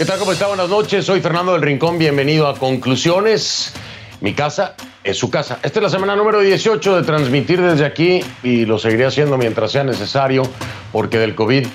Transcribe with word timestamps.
¿Qué 0.00 0.06
tal? 0.06 0.18
¿Cómo 0.18 0.32
está? 0.32 0.46
Buenas 0.46 0.70
noches. 0.70 1.04
Soy 1.04 1.20
Fernando 1.20 1.52
del 1.52 1.60
Rincón. 1.60 1.98
Bienvenido 1.98 2.48
a 2.48 2.56
Conclusiones. 2.56 3.74
Mi 4.22 4.32
casa 4.32 4.74
es 5.04 5.18
su 5.18 5.28
casa. 5.30 5.58
Esta 5.62 5.78
es 5.78 5.82
la 5.82 5.90
semana 5.90 6.16
número 6.16 6.40
18 6.40 6.96
de 6.96 7.02
transmitir 7.02 7.60
desde 7.60 7.84
aquí 7.84 8.20
y 8.42 8.64
lo 8.64 8.78
seguiré 8.78 9.04
haciendo 9.04 9.36
mientras 9.36 9.72
sea 9.72 9.84
necesario 9.84 10.44
porque 10.90 11.18
del 11.18 11.34
COVID, 11.34 11.66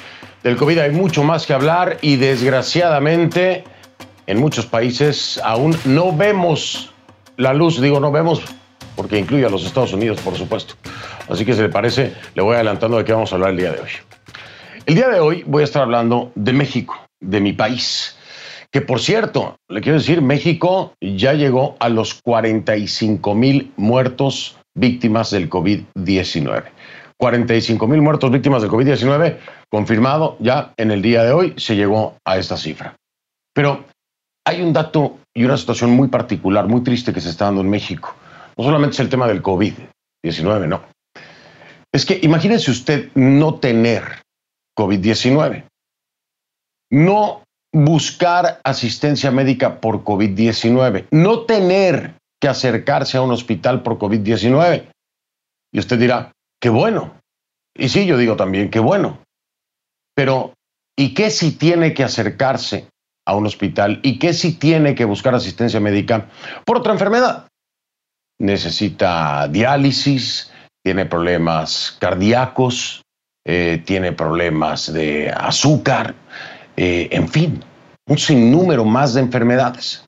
del 0.42 0.56
COVID 0.56 0.80
hay 0.80 0.90
mucho 0.90 1.24
más 1.24 1.46
que 1.46 1.54
hablar 1.54 2.00
y 2.02 2.16
desgraciadamente 2.16 3.64
en 4.26 4.40
muchos 4.40 4.66
países 4.66 5.40
aún 5.44 5.78
no 5.86 6.12
vemos 6.12 6.92
la 7.38 7.54
luz. 7.54 7.80
Digo, 7.80 8.00
no 8.00 8.12
vemos 8.12 8.42
porque 8.96 9.20
incluye 9.20 9.46
a 9.46 9.50
los 9.50 9.64
Estados 9.68 9.94
Unidos, 9.94 10.20
por 10.22 10.36
supuesto. 10.36 10.74
Así 11.30 11.46
que 11.46 11.54
si 11.54 11.62
le 11.62 11.70
parece, 11.70 12.16
le 12.34 12.42
voy 12.42 12.56
adelantando 12.56 12.98
de 12.98 13.06
qué 13.06 13.14
vamos 13.14 13.32
a 13.32 13.36
hablar 13.36 13.52
el 13.52 13.58
día 13.58 13.72
de 13.72 13.82
hoy. 13.82 13.90
El 14.88 14.96
día 14.96 15.10
de 15.10 15.20
hoy 15.20 15.44
voy 15.46 15.62
a 15.62 15.66
estar 15.66 15.84
hablando 15.84 16.32
de 16.34 16.54
México, 16.54 17.00
de 17.20 17.40
mi 17.40 17.54
país. 17.54 18.15
Que 18.76 18.82
por 18.82 19.00
cierto, 19.00 19.56
le 19.70 19.80
quiero 19.80 20.00
decir, 20.00 20.22
México 20.22 20.96
ya 21.00 21.32
llegó 21.32 21.78
a 21.80 21.88
los 21.88 22.22
45 22.22 23.34
mil 23.34 23.72
muertos 23.78 24.58
víctimas 24.74 25.32
del 25.32 25.50
COVID-19. 25.50 26.66
45 27.18 27.88
mil 27.88 28.02
muertos 28.02 28.30
víctimas 28.32 28.62
del 28.62 28.72
COVID-19, 28.72 29.38
confirmado 29.72 30.36
ya 30.42 30.74
en 30.76 30.92
el 30.92 31.02
día 31.02 31.24
de 31.24 31.32
hoy, 31.32 31.54
se 31.56 31.78
llegó 31.78 32.18
a 32.26 32.38
esta 32.38 32.58
cifra. 32.58 32.98
Pero 33.54 33.86
hay 34.46 34.62
un 34.62 34.74
dato 34.74 35.20
y 35.34 35.46
una 35.46 35.56
situación 35.56 35.92
muy 35.92 36.10
particular, 36.10 36.68
muy 36.68 36.84
triste 36.84 37.14
que 37.14 37.22
se 37.22 37.30
está 37.30 37.46
dando 37.46 37.62
en 37.62 37.70
México. 37.70 38.14
No 38.58 38.66
solamente 38.66 38.96
es 38.96 39.00
el 39.00 39.08
tema 39.08 39.26
del 39.26 39.42
COVID-19, 39.42 40.68
no. 40.68 40.84
Es 41.94 42.06
que 42.06 42.20
imagínese 42.22 42.72
usted 42.72 43.10
no 43.16 43.56
tener 43.56 44.04
COVID-19. 44.78 45.64
No 46.92 47.45
buscar 47.76 48.62
asistencia 48.64 49.32
médica 49.32 49.82
por 49.82 50.06
COVID-19. 50.06 51.08
No 51.12 51.42
tener 51.42 52.16
que 52.40 52.48
acercarse 52.48 53.18
a 53.18 53.22
un 53.22 53.32
hospital 53.32 53.84
por 53.84 54.00
COVID-19. 54.00 54.88
Y 55.74 55.80
usted 55.80 56.00
dirá, 56.00 56.32
qué 56.62 56.70
bueno. 56.70 57.20
Y 57.76 57.90
sí, 57.90 58.06
yo 58.06 58.18
digo 58.18 58.38
también, 58.38 58.70
qué 58.70 58.80
bueno. 58.80 59.20
Pero, 60.16 60.54
¿y 60.98 61.14
qué 61.14 61.30
si 61.30 61.52
tiene 61.52 61.94
que 61.94 62.06
acercarse 62.06 62.88
a 63.28 63.36
un 63.36 63.46
hospital? 63.46 64.00
¿Y 64.04 64.20
qué 64.20 64.34
si 64.34 64.54
tiene 64.54 64.96
que 64.96 65.04
buscar 65.04 65.36
asistencia 65.36 65.82
médica 65.82 66.30
por 66.66 66.78
otra 66.78 66.94
enfermedad? 66.94 67.50
Necesita 68.40 69.50
diálisis, 69.50 70.50
tiene 70.82 71.06
problemas 71.06 71.98
cardíacos, 72.00 73.02
eh, 73.46 73.84
tiene 73.86 74.14
problemas 74.14 74.94
de 74.94 75.30
azúcar, 75.30 76.16
eh, 76.78 77.10
en 77.12 77.28
fin, 77.30 77.64
un 78.08 78.18
sinnúmero 78.18 78.86
más 78.86 79.14
de 79.14 79.22
enfermedades. 79.22 80.06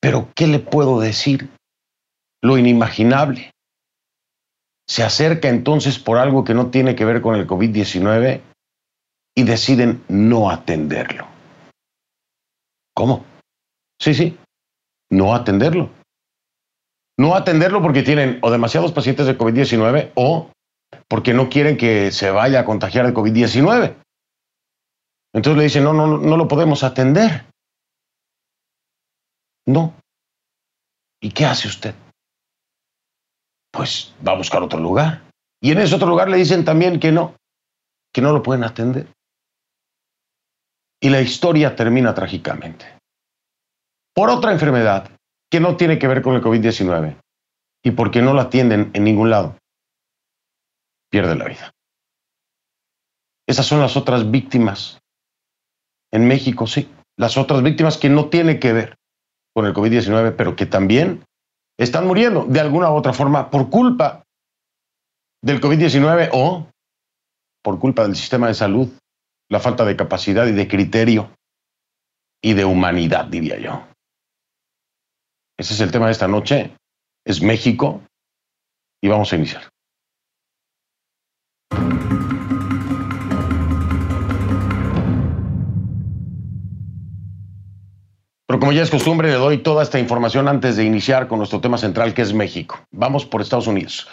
Pero, 0.00 0.30
¿qué 0.34 0.46
le 0.46 0.58
puedo 0.58 1.00
decir? 1.00 1.50
Lo 2.42 2.56
inimaginable. 2.56 3.50
Se 4.88 5.02
acerca 5.02 5.48
entonces 5.48 5.98
por 5.98 6.18
algo 6.18 6.42
que 6.42 6.54
no 6.54 6.70
tiene 6.70 6.96
que 6.96 7.04
ver 7.04 7.20
con 7.20 7.36
el 7.36 7.46
COVID-19 7.46 8.40
y 9.36 9.42
deciden 9.44 10.02
no 10.08 10.50
atenderlo. 10.50 11.28
¿Cómo? 12.94 13.24
Sí, 14.00 14.14
sí, 14.14 14.38
no 15.10 15.34
atenderlo. 15.34 15.90
No 17.18 17.34
atenderlo 17.34 17.82
porque 17.82 18.02
tienen 18.02 18.38
o 18.42 18.50
demasiados 18.50 18.92
pacientes 18.92 19.26
de 19.26 19.36
COVID-19 19.36 20.12
o 20.14 20.50
porque 21.06 21.34
no 21.34 21.50
quieren 21.50 21.76
que 21.76 22.10
se 22.10 22.30
vaya 22.30 22.60
a 22.60 22.64
contagiar 22.64 23.06
de 23.06 23.14
COVID-19. 23.14 23.94
Entonces 25.32 25.58
le 25.58 25.64
dicen, 25.64 25.84
no, 25.84 25.92
no, 25.92 26.18
no 26.18 26.36
lo 26.36 26.48
podemos 26.48 26.82
atender. 26.82 27.46
No. 29.66 29.94
¿Y 31.22 31.30
qué 31.30 31.46
hace 31.46 31.68
usted? 31.68 31.94
Pues 33.72 34.14
va 34.26 34.32
a 34.32 34.36
buscar 34.36 34.62
otro 34.62 34.80
lugar. 34.80 35.22
Y 35.62 35.72
en 35.72 35.78
ese 35.78 35.94
otro 35.94 36.08
lugar 36.08 36.28
le 36.28 36.38
dicen 36.38 36.64
también 36.64 36.98
que 36.98 37.12
no, 37.12 37.36
que 38.12 38.20
no 38.20 38.32
lo 38.32 38.42
pueden 38.42 38.64
atender. 38.64 39.06
Y 41.00 41.10
la 41.10 41.20
historia 41.20 41.76
termina 41.76 42.14
trágicamente. 42.14 42.98
Por 44.14 44.30
otra 44.30 44.52
enfermedad 44.52 45.10
que 45.50 45.60
no 45.60 45.76
tiene 45.76 45.98
que 45.98 46.08
ver 46.08 46.22
con 46.22 46.34
el 46.34 46.42
COVID-19 46.42 47.20
y 47.84 47.90
porque 47.92 48.22
no 48.22 48.34
la 48.34 48.42
atienden 48.42 48.90
en 48.94 49.04
ningún 49.04 49.30
lado 49.30 49.56
pierde 51.10 51.34
la 51.34 51.44
vida. 51.44 51.72
Esas 53.46 53.66
son 53.66 53.80
las 53.80 53.96
otras 53.96 54.30
víctimas. 54.30 54.99
En 56.12 56.26
México, 56.26 56.66
sí. 56.66 56.90
Las 57.16 57.36
otras 57.36 57.62
víctimas 57.62 57.98
que 57.98 58.08
no 58.08 58.28
tienen 58.28 58.58
que 58.58 58.72
ver 58.72 58.96
con 59.54 59.66
el 59.66 59.74
COVID-19, 59.74 60.34
pero 60.36 60.56
que 60.56 60.66
también 60.66 61.24
están 61.78 62.06
muriendo 62.06 62.44
de 62.44 62.60
alguna 62.60 62.90
u 62.90 62.94
otra 62.94 63.12
forma 63.12 63.50
por 63.50 63.70
culpa 63.70 64.24
del 65.42 65.60
COVID-19 65.60 66.30
o 66.32 66.68
por 67.62 67.78
culpa 67.78 68.02
del 68.02 68.16
sistema 68.16 68.48
de 68.48 68.54
salud, 68.54 68.88
la 69.50 69.60
falta 69.60 69.84
de 69.84 69.96
capacidad 69.96 70.46
y 70.46 70.52
de 70.52 70.68
criterio 70.68 71.30
y 72.42 72.54
de 72.54 72.64
humanidad, 72.64 73.26
diría 73.26 73.58
yo. 73.58 73.86
Ese 75.58 75.74
es 75.74 75.80
el 75.80 75.90
tema 75.90 76.06
de 76.06 76.12
esta 76.12 76.28
noche. 76.28 76.74
Es 77.26 77.42
México 77.42 78.02
y 79.02 79.08
vamos 79.08 79.32
a 79.32 79.36
iniciar. 79.36 79.68
Como 88.60 88.72
ya 88.72 88.82
es 88.82 88.90
costumbre, 88.90 89.28
le 89.28 89.34
doy 89.34 89.58
toda 89.58 89.82
esta 89.82 89.98
información 89.98 90.46
antes 90.46 90.76
de 90.76 90.84
iniciar 90.84 91.28
con 91.28 91.38
nuestro 91.38 91.62
tema 91.62 91.78
central, 91.78 92.12
que 92.12 92.20
es 92.20 92.34
México. 92.34 92.78
Vamos 92.92 93.24
por 93.24 93.40
Estados 93.40 93.66
Unidos. 93.66 94.06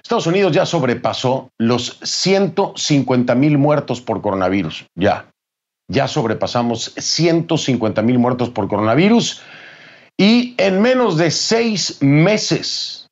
Estados 0.00 0.28
Unidos 0.28 0.52
ya 0.52 0.64
sobrepasó 0.64 1.50
los 1.58 1.98
150 2.02 3.34
mil 3.34 3.58
muertos 3.58 4.00
por 4.00 4.22
coronavirus. 4.22 4.86
Ya. 4.94 5.28
Ya 5.88 6.06
sobrepasamos 6.06 6.94
150 6.96 8.00
mil 8.02 8.20
muertos 8.20 8.48
por 8.50 8.68
coronavirus. 8.68 9.42
Y 10.16 10.54
en 10.56 10.80
menos 10.80 11.16
de 11.16 11.32
seis 11.32 12.00
meses, 12.00 13.08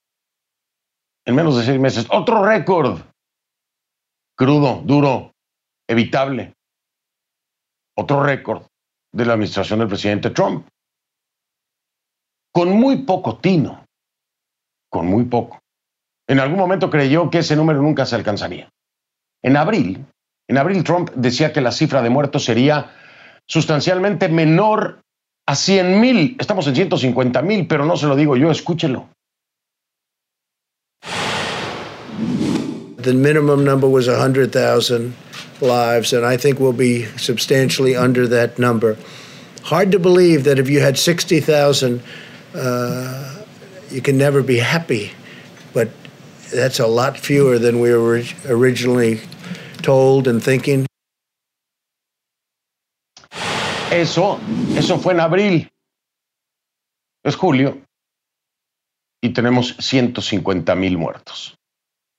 en 1.27 1.34
menos 1.34 1.56
de 1.56 1.65
seis 1.65 1.81
meses, 1.81 2.06
otro 2.09 2.44
récord. 2.44 3.00
Crudo, 4.37 4.81
duro, 4.84 5.33
evitable. 5.88 6.53
Otro 7.97 8.22
récord 8.22 8.62
de 9.12 9.24
la 9.24 9.34
administración 9.34 9.78
del 9.78 9.88
presidente 9.88 10.30
Trump. 10.30 10.66
Con 12.52 12.70
muy 12.70 13.04
poco 13.04 13.38
tino, 13.38 13.84
con 14.91 15.06
muy 15.06 15.24
poco. 15.24 15.60
En 16.28 16.41
algún 16.41 16.58
momento 16.58 16.91
creyó 16.91 17.30
que 17.30 17.38
ese 17.38 17.56
número 17.56 17.80
nunca 17.80 18.04
se 18.04 18.16
alcanzaría. 18.16 18.69
En 19.42 19.56
abril, 19.56 20.04
en 20.48 20.58
abril 20.58 20.84
Trump 20.84 21.10
decía 21.14 21.52
que 21.52 21.60
la 21.60 21.72
cifra 21.72 22.02
de 22.02 22.10
muertos 22.10 22.44
sería 22.44 22.91
sustancialmente 23.46 24.28
menor 24.28 25.00
a 25.46 25.54
100 25.54 26.00
mil. 26.00 26.36
Estamos 26.38 26.66
en 26.66 26.75
150 26.75 27.42
mil, 27.42 27.66
pero 27.66 27.84
no 27.84 27.96
se 27.96 28.06
lo 28.06 28.16
digo 28.16 28.36
yo, 28.36 28.50
escúchelo. 28.50 29.08
The 33.00 33.14
minimum 33.14 33.64
number 33.64 33.88
was 33.88 34.06
100,000. 34.06 35.14
Lives, 35.60 36.12
and 36.12 36.24
I 36.24 36.36
think 36.36 36.60
we'll 36.60 36.72
be 36.72 37.04
substantially 37.16 37.96
under 37.96 38.26
that 38.28 38.58
number. 38.58 38.96
Hard 39.64 39.92
to 39.92 39.98
believe 39.98 40.44
that 40.44 40.58
if 40.58 40.69
you 40.69 40.80
had 40.80 40.98
60,000, 40.98 42.02
uh, 42.54 43.44
you 43.91 44.00
can 44.00 44.16
never 44.16 44.42
be 44.42 44.58
happy, 44.58 45.12
but 45.72 45.91
that's 46.54 46.78
a 46.78 46.86
lot 46.86 47.19
fewer 47.19 47.58
than 47.58 47.81
we 47.81 47.93
were 47.93 48.22
originally 48.46 49.20
told 49.82 50.26
and 50.28 50.43
thinking. 50.43 50.87
Eso, 53.90 54.38
eso 54.76 54.99
fue 54.99 55.14
en 55.14 55.20
abril. 55.20 55.69
Es 57.25 57.37
julio 57.37 57.81
y 59.20 59.31
tenemos 59.31 59.75
150 59.78 60.75
mil 60.75 60.99
muertos. 60.99 61.56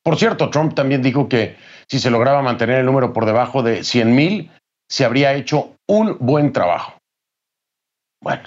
Por 0.04 0.18
cierto, 0.18 0.50
Trump 0.50 0.76
también 0.76 1.02
dijo 1.02 1.30
que 1.30 1.56
si 1.90 2.00
se 2.00 2.12
lograba 2.12 2.42
mantener 2.42 2.80
el 2.80 2.86
número 2.86 3.14
por 3.14 3.26
debajo 3.26 3.64
de 3.64 3.84
100 3.84 4.16
mil, 4.16 4.52
se 4.88 5.06
habría 5.06 5.34
hecho 5.34 5.76
un 5.88 6.18
buen 6.20 6.54
trabajo. 6.54 6.94
Bueno, 8.22 8.44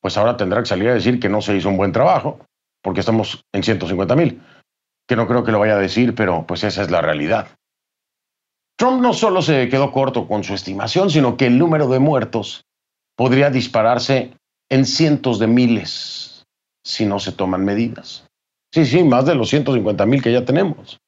pues 0.00 0.16
ahora 0.16 0.36
tendrá 0.36 0.60
que 0.60 0.68
salir 0.68 0.88
a 0.88 0.94
decir 0.94 1.20
que 1.20 1.28
no 1.28 1.42
se 1.42 1.56
hizo 1.56 1.68
un 1.68 1.76
buen 1.76 1.92
trabajo, 1.92 2.40
porque 2.82 3.00
estamos 3.00 3.44
en 3.52 3.62
150 3.62 4.16
mil, 4.16 4.42
que 5.08 5.16
no 5.16 5.26
creo 5.26 5.44
que 5.44 5.52
lo 5.52 5.58
vaya 5.58 5.74
a 5.74 5.80
decir, 5.80 6.14
pero 6.14 6.46
pues 6.46 6.64
esa 6.64 6.82
es 6.82 6.90
la 6.90 7.00
realidad. 7.00 7.48
Trump 8.78 9.00
no 9.00 9.14
solo 9.14 9.42
se 9.42 9.68
quedó 9.68 9.92
corto 9.92 10.28
con 10.28 10.44
su 10.44 10.54
estimación, 10.54 11.10
sino 11.10 11.36
que 11.36 11.46
el 11.46 11.58
número 11.58 11.88
de 11.88 11.98
muertos 11.98 12.64
podría 13.16 13.50
dispararse 13.50 14.36
en 14.68 14.84
cientos 14.84 15.38
de 15.38 15.46
miles 15.46 16.44
si 16.84 17.06
no 17.06 17.18
se 17.18 17.32
toman 17.32 17.64
medidas. 17.64 18.26
Sí, 18.72 18.84
sí, 18.84 19.02
más 19.02 19.24
de 19.24 19.34
los 19.34 19.48
150 19.48 20.04
mil 20.06 20.22
que 20.22 20.32
ya 20.32 20.44
tenemos. 20.44 20.98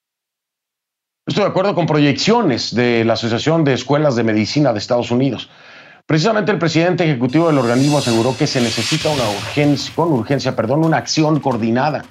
Estoy 1.28 1.44
de 1.44 1.50
acuerdo 1.50 1.75
con 1.75 1.84
proyecciones 1.84 2.75
de 2.75 3.04
la 3.04 3.12
Asociación 3.12 3.62
de 3.62 3.75
Escuelas 3.75 4.16
de 4.16 4.25
Medicina 4.25 4.72
de 4.72 4.78
Estados 4.78 5.10
Unidos. 5.10 5.50
Precisamente 6.06 6.52
el 6.52 6.58
presidente 6.58 7.04
ejecutivo 7.04 7.48
del 7.48 7.58
organismo 7.58 7.98
aseguró 7.98 8.34
que 8.34 8.46
se 8.46 8.62
necesita 8.62 9.10
una 9.10 9.28
urgencia, 9.28 9.92
con 9.94 10.10
urgencia, 10.10 10.56
perdón, 10.56 10.86
una 10.86 10.96
acción 10.96 11.38
coordinada, 11.40 12.02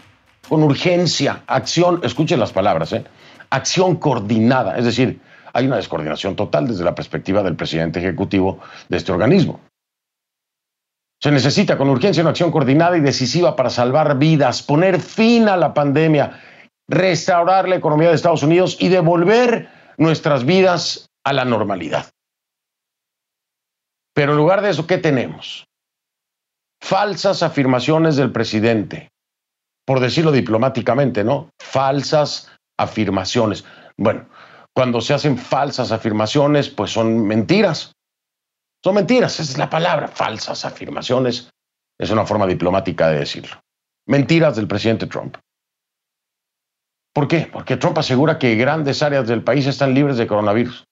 con 0.48 0.62
urgencia, 0.62 1.42
acción, 1.48 2.00
escuchen 2.04 2.40
las 2.40 2.52
palabras, 2.52 2.94
¿eh? 2.94 3.06
acción 3.50 3.96
coordinada, 3.96 4.78
es 4.78 4.86
decir, 4.86 5.20
hay 5.52 5.66
una 5.66 5.78
descoordinación 5.78 6.36
total 6.36 6.68
desde 6.68 6.84
la 6.84 6.94
perspectiva 6.94 7.42
del 7.42 7.56
presidente 7.56 7.98
ejecutivo 7.98 8.60
de 8.88 8.98
este 8.98 9.12
organismo. 9.12 9.62
Se 11.20 11.32
necesita 11.32 11.76
con 11.76 11.90
urgencia 11.90 12.22
una 12.22 12.30
acción 12.30 12.52
coordinada 12.52 12.96
y 12.96 13.02
decisiva 13.02 13.56
para 13.56 13.72
salvar 13.72 14.20
vidas, 14.20 14.62
poner 14.62 15.00
fin 15.00 15.50
a 15.50 15.58
la 15.58 15.74
pandemia, 15.74 16.40
restaurar 16.90 17.68
la 17.68 17.76
economía 17.76 18.10
de 18.10 18.16
Estados 18.16 18.44
Unidos 18.44 18.78
y 18.80 18.90
devolver 18.90 19.70
nuestras 19.98 20.46
vidas 20.46 21.08
a 21.26 21.34
la 21.34 21.46
normalidad. 21.46 22.10
Pero 24.14 24.32
en 24.32 24.38
lugar 24.38 24.62
de 24.62 24.70
eso, 24.70 24.88
¿qué 24.88 24.98
tenemos? 24.98 25.66
Falsas 26.82 27.44
afirmaciones 27.44 28.16
del 28.16 28.32
presidente, 28.32 29.10
por 29.86 30.00
decirlo 30.00 30.32
diplomáticamente, 30.32 31.24
¿no? 31.24 31.50
Falsas 31.62 32.52
afirmaciones. 32.80 33.66
Bueno, 33.98 34.28
cuando 34.74 35.02
se 35.02 35.14
hacen 35.14 35.38
falsas 35.38 35.92
afirmaciones, 35.92 36.70
pues 36.70 36.92
son 36.92 37.26
mentiras. 37.26 37.94
Son 38.84 38.96
mentiras, 38.96 39.40
esa 39.40 39.52
es 39.52 39.58
la 39.58 39.70
palabra, 39.70 40.08
falsas 40.08 40.66
afirmaciones. 40.66 41.50
Es 42.00 42.12
una 42.12 42.26
forma 42.26 42.46
diplomática 42.46 43.10
de 43.10 43.20
decirlo. 43.20 43.60
Mentiras 44.08 44.56
del 44.56 44.68
presidente 44.68 45.08
Trump. 45.08 45.38
¿Por 47.18 47.28
qué? 47.28 47.50
Porque 47.52 47.78
Trump 47.78 47.98
asegura 47.98 48.38
que 48.38 48.54
grandes 48.54 49.02
áreas 49.02 49.28
del 49.28 49.44
país 49.44 49.66
están 49.66 49.96
libres 49.96 50.18
de 50.18 50.28
coronavirus. 50.28 50.84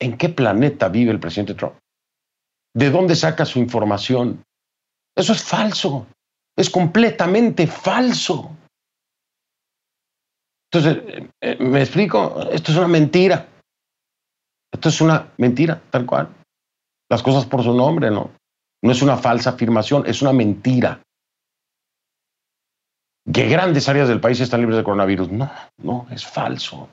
¿En 0.00 0.16
qué 0.16 0.28
planeta 0.28 0.88
vive 0.88 1.10
el 1.10 1.18
presidente 1.18 1.54
Trump? 1.54 1.74
¿De 2.72 2.88
dónde 2.90 3.16
saca 3.16 3.44
su 3.44 3.58
información? 3.58 4.44
Eso 5.16 5.32
es 5.32 5.42
falso. 5.42 6.06
Es 6.56 6.70
completamente 6.70 7.66
falso. 7.66 8.56
Entonces, 10.70 11.02
eh, 11.08 11.30
eh, 11.40 11.56
¿me 11.58 11.80
explico? 11.80 12.48
Esto 12.52 12.70
es 12.70 12.78
una 12.78 12.86
mentira. 12.86 13.48
Esto 14.72 14.88
es 14.88 15.00
una 15.00 15.32
mentira, 15.38 15.82
tal 15.90 16.06
cual. 16.06 16.32
Las 17.10 17.24
cosas 17.24 17.44
por 17.44 17.64
su 17.64 17.74
nombre, 17.74 18.12
¿no? 18.12 18.30
No 18.84 18.92
es 18.92 19.02
una 19.02 19.16
falsa 19.16 19.50
afirmación, 19.50 20.04
es 20.06 20.22
una 20.22 20.32
mentira. 20.32 21.02
Que 23.32 23.48
grandes 23.48 23.88
áreas 23.88 24.08
del 24.08 24.20
país 24.20 24.40
están 24.40 24.60
libres 24.60 24.78
de 24.78 24.84
coronavirus. 24.84 25.30
No, 25.30 25.50
no, 25.78 26.06
es 26.10 26.24
falso. 26.24 26.88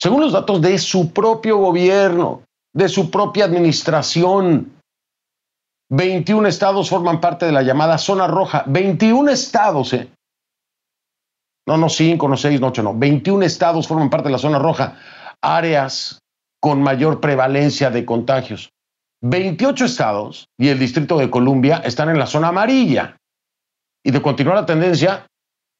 Según 0.00 0.20
los 0.20 0.32
datos 0.32 0.60
de 0.60 0.78
su 0.78 1.12
propio 1.12 1.58
gobierno, 1.58 2.42
de 2.74 2.88
su 2.88 3.10
propia 3.10 3.44
administración, 3.44 4.72
21 5.90 6.48
estados 6.48 6.88
forman 6.88 7.20
parte 7.20 7.46
de 7.46 7.52
la 7.52 7.62
llamada 7.62 7.98
zona 7.98 8.26
roja. 8.26 8.64
21 8.66 9.30
estados, 9.30 9.92
¿eh? 9.92 10.08
No, 11.66 11.76
no 11.76 11.88
5, 11.88 12.28
no 12.28 12.36
6, 12.36 12.60
no 12.60 12.68
8, 12.68 12.82
no. 12.82 12.94
21 12.94 13.44
estados 13.44 13.86
forman 13.86 14.10
parte 14.10 14.28
de 14.28 14.32
la 14.32 14.38
zona 14.38 14.58
roja. 14.58 14.96
Áreas 15.40 16.18
con 16.60 16.82
mayor 16.82 17.20
prevalencia 17.20 17.90
de 17.90 18.04
contagios. 18.04 18.70
28 19.22 19.84
estados 19.84 20.48
y 20.58 20.68
el 20.68 20.78
Distrito 20.78 21.16
de 21.16 21.30
Columbia 21.30 21.82
están 21.84 22.10
en 22.10 22.18
la 22.18 22.26
zona 22.26 22.48
amarilla. 22.48 23.16
Y 24.04 24.10
de 24.10 24.22
continuar 24.22 24.56
la 24.56 24.66
tendencia, 24.66 25.26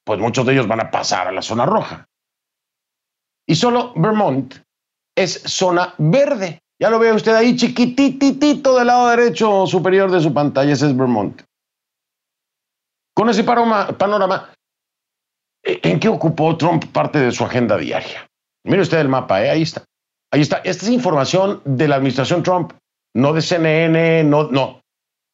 pues 0.05 0.19
muchos 0.19 0.47
de 0.47 0.53
ellos 0.53 0.67
van 0.67 0.81
a 0.81 0.91
pasar 0.91 1.29
a 1.29 1.32
la 1.32 1.43
zona 1.43 1.67
roja. 1.67 2.06
Y 3.47 3.55
solo 3.55 3.93
Vermont 3.94 4.55
es 5.17 5.43
zona 5.43 5.94
verde. 5.99 6.61
Ya 6.81 6.91
lo 6.91 6.99
ve 6.99 7.12
usted 7.12 7.35
ahí 7.35 7.56
chiquititito 7.56 8.76
del 8.76 8.87
lado 8.87 9.09
derecho 9.09 9.67
superior 9.67 10.11
de 10.11 10.21
su 10.21 10.32
pantalla, 10.32 10.73
ese 10.73 10.87
es 10.87 10.97
Vermont. 10.97 11.43
Con 13.15 13.29
ese 13.29 13.44
panorama, 13.44 14.53
¿en 15.62 16.00
qué 16.00 16.09
ocupó 16.09 16.56
Trump 16.56 16.85
parte 16.93 17.20
de 17.20 17.31
su 17.31 17.44
agenda 17.44 17.77
diaria? 17.77 18.27
Mire 18.65 18.82
usted 18.82 18.99
el 18.99 19.09
mapa, 19.09 19.44
¿eh? 19.44 19.50
ahí 19.50 19.62
está. 19.62 19.85
Ahí 20.32 20.41
está. 20.41 20.59
Esta 20.59 20.87
es 20.87 20.91
información 20.91 21.62
de 21.65 21.87
la 21.87 21.97
administración 21.97 22.43
Trump, 22.43 22.73
no 23.15 23.32
de 23.32 23.41
CNN, 23.41 24.25
no, 24.25 24.50
no. 24.50 24.81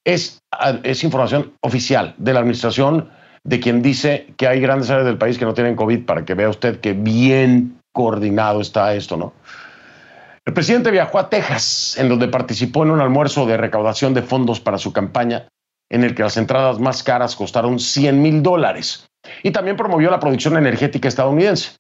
Es, 0.05 0.43
es 0.83 1.05
información 1.05 1.53
oficial 1.61 2.15
de 2.19 2.33
la 2.33 2.41
administración 2.41 3.11
de 3.45 3.61
quien 3.61 3.83
dice 3.83 4.33
que 4.37 4.47
hay 4.47 4.61
grandes 4.61 4.91
áreas 4.91 5.07
del 5.07 5.19
país 5.19 5.39
que 5.39 5.45
no 5.45 5.55
tienen 5.55 5.77
COVID, 5.77 6.05
para 6.05 6.25
que 6.25 6.35
vea 6.35 6.49
usted 6.49 6.81
que 6.81 6.93
bien 6.93 7.81
coordinado 7.93 8.61
está 8.61 8.95
esto, 8.95 9.17
¿no? 9.17 9.33
El 10.47 10.55
presidente 10.55 10.91
viajó 10.91 11.19
a 11.19 11.29
Texas, 11.29 11.97
en 11.99 12.09
donde 12.09 12.29
participó 12.29 12.83
en 12.83 12.91
un 12.91 13.01
almuerzo 13.01 13.47
de 13.47 13.57
recaudación 13.57 14.15
de 14.15 14.23
fondos 14.23 14.59
para 14.59 14.79
su 14.79 14.93
campaña, 14.93 15.49
en 15.91 16.03
el 16.03 16.15
que 16.15 16.23
las 16.23 16.37
entradas 16.37 16.79
más 16.79 17.03
caras 17.03 17.37
costaron 17.37 17.79
100 17.79 18.23
mil 18.23 18.43
dólares. 18.43 19.09
Y 19.43 19.51
también 19.51 19.77
promovió 19.77 20.11
la 20.11 20.21
producción 20.21 20.57
energética 20.57 21.09
estadounidense. 21.09 21.77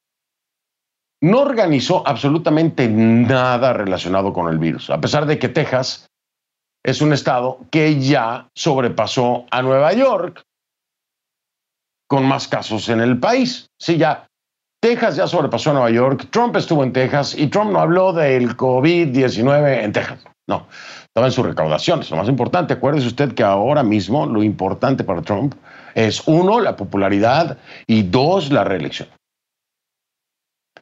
No 1.22 1.40
organizó 1.40 2.06
absolutamente 2.06 2.88
nada 2.88 3.72
relacionado 3.72 4.32
con 4.32 4.49
el 4.50 4.58
virus, 4.58 4.90
a 4.90 5.00
pesar 5.00 5.26
de 5.26 5.38
que 5.38 5.49
Texas 5.49 6.10
es 6.85 7.00
un 7.00 7.12
estado 7.12 7.61
que 7.71 8.00
ya 8.00 8.49
sobrepasó 8.55 9.47
a 9.50 9.62
Nueva 9.62 9.93
York 9.93 10.43
con 12.09 12.25
más 12.27 12.49
casos 12.49 12.88
en 12.88 13.00
el 13.00 13.19
país. 13.19 13.69
Sí, 13.79 13.97
ya 13.97 14.27
Texas 14.82 15.17
ya 15.17 15.27
sobrepasó 15.27 15.71
a 15.71 15.75
Nueva 15.75 15.91
York, 15.91 16.29
Trump 16.31 16.56
estuvo 16.56 16.82
en 16.82 16.93
Texas 16.93 17.37
y 17.37 17.49
Trump 17.49 17.71
no 17.71 17.81
habló 17.81 18.12
del 18.12 18.56
COVID-19 18.56 19.85
en 19.85 19.93
Texas. 19.93 20.25
No, 20.49 20.67
estaba 21.05 21.27
en 21.27 21.32
sus 21.32 21.44
recaudaciones. 21.44 22.11
Lo 22.11 22.17
más 22.17 22.29
importante, 22.29 22.75
acuérdese 22.75 23.06
usted 23.06 23.35
que 23.35 23.43
ahora 23.43 23.82
mismo 23.82 24.27
lo 24.27 24.43
importante 24.43 25.05
para 25.05 25.23
Trump 25.23 25.55
es 25.94 26.27
uno, 26.27 26.61
la 26.61 26.77
popularidad 26.77 27.59
y 27.87 28.05
dos, 28.05 28.50
la 28.50 28.65
reelección. 28.65 29.09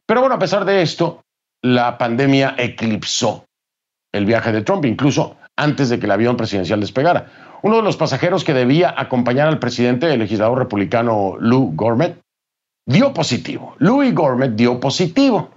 Pero 0.07 0.21
bueno, 0.21 0.35
a 0.35 0.39
pesar 0.39 0.65
de 0.65 0.81
esto, 0.81 1.21
la 1.61 1.97
pandemia 1.97 2.55
eclipsó 2.57 3.45
el 4.13 4.25
viaje 4.25 4.51
de 4.51 4.61
Trump, 4.61 4.85
incluso 4.85 5.37
antes 5.59 5.89
de 5.89 5.99
que 5.99 6.05
el 6.05 6.11
avión 6.11 6.37
presidencial 6.37 6.79
despegara. 6.79 7.31
Uno 7.61 7.77
de 7.77 7.83
los 7.83 7.97
pasajeros 7.97 8.43
que 8.43 8.53
debía 8.53 8.93
acompañar 8.95 9.47
al 9.49 9.59
presidente, 9.59 10.11
el 10.11 10.19
legislador 10.19 10.57
republicano 10.57 11.35
Lou 11.39 11.73
Gourmet, 11.75 12.17
dio 12.87 13.13
positivo. 13.13 13.75
Louis 13.77 14.15
Gourmet 14.15 14.51
dio 14.55 14.79
positivo. 14.79 15.51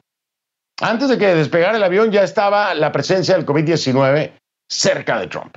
Antes 0.81 1.09
de 1.09 1.19
que 1.19 1.35
despegara 1.35 1.77
el 1.77 1.85
avión 1.85 2.11
ya 2.11 2.25
estaba 2.25 2.75
la 2.75 2.91
presencia 2.91 3.37
del 3.37 3.47
COVID-19 3.47 4.33
cerca 4.69 5.19
de 5.21 5.29
Trump. 5.29 5.57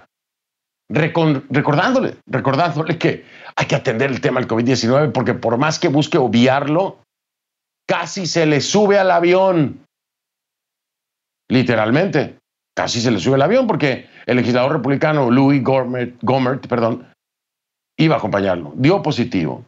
recordándole, 0.88 2.18
recordándole 2.28 3.00
que 3.00 3.26
hay 3.56 3.66
que 3.66 3.76
atender 3.76 4.12
el 4.12 4.22
tema 4.22 4.40
del 4.40 4.48
COVID-19 4.48 5.12
porque 5.12 5.34
por 5.34 5.58
más 5.58 5.80
que 5.80 5.88
busque 5.88 6.20
obviarlo, 6.20 7.00
casi 7.88 8.28
se 8.28 8.46
le 8.46 8.62
sube 8.62 9.00
al 9.00 9.10
avión. 9.10 9.84
Literalmente, 11.50 12.38
casi 12.76 13.02
se 13.02 13.10
le 13.10 13.20
sube 13.20 13.36
al 13.36 13.42
avión 13.42 13.66
porque 13.66 14.08
el 14.26 14.38
legislador 14.38 14.74
republicano 14.74 15.30
Louis 15.30 15.64
Gohmert, 15.64 16.68
perdón, 16.68 17.08
iba 17.98 18.16
a 18.16 18.18
acompañarlo. 18.18 18.74
Dio 18.76 19.02
positivo. 19.02 19.66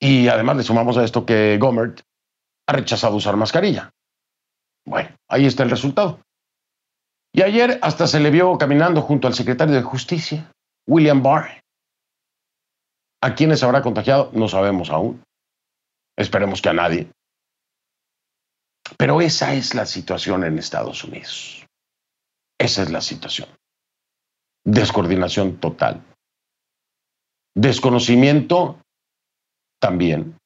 Y 0.00 0.28
además 0.28 0.56
le 0.56 0.62
sumamos 0.62 0.96
a 0.96 1.04
esto 1.04 1.26
que 1.26 1.58
Gomert 1.58 2.02
ha 2.66 2.72
rechazado 2.72 3.16
usar 3.16 3.36
mascarilla. 3.36 3.90
Bueno, 4.86 5.10
ahí 5.28 5.46
está 5.46 5.64
el 5.64 5.70
resultado. 5.70 6.20
Y 7.32 7.42
ayer 7.42 7.78
hasta 7.82 8.06
se 8.06 8.20
le 8.20 8.30
vio 8.30 8.56
caminando 8.58 9.02
junto 9.02 9.26
al 9.26 9.34
secretario 9.34 9.74
de 9.74 9.82
Justicia, 9.82 10.50
William 10.86 11.22
Barr. 11.22 11.60
¿A 13.20 13.34
quiénes 13.34 13.62
habrá 13.62 13.82
contagiado? 13.82 14.30
No 14.32 14.48
sabemos 14.48 14.90
aún. 14.90 15.22
Esperemos 16.16 16.62
que 16.62 16.68
a 16.68 16.72
nadie. 16.72 17.10
Pero 18.96 19.20
esa 19.20 19.54
es 19.54 19.74
la 19.74 19.86
situación 19.86 20.44
en 20.44 20.58
Estados 20.58 21.04
Unidos. 21.04 21.67
Esa 22.58 22.82
es 22.82 22.90
la 22.90 23.00
situación. 23.00 23.48
Descoordinación 24.64 25.58
total. 25.58 26.02
Desconocimiento 27.54 28.78
también. 29.80 30.36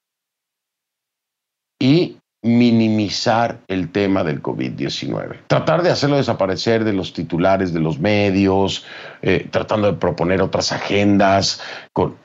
Y 1.80 2.18
minimizar 2.42 3.60
el 3.68 3.90
tema 3.92 4.24
del 4.24 4.42
COVID-19. 4.42 5.46
Tratar 5.46 5.82
de 5.82 5.90
hacerlo 5.90 6.16
desaparecer 6.16 6.84
de 6.84 6.92
los 6.92 7.12
titulares 7.12 7.72
de 7.72 7.80
los 7.80 7.98
medios, 7.98 8.84
eh, 9.22 9.48
tratando 9.50 9.90
de 9.90 9.98
proponer 9.98 10.42
otras 10.42 10.72
agendas. 10.72 11.60
Con... 11.92 12.16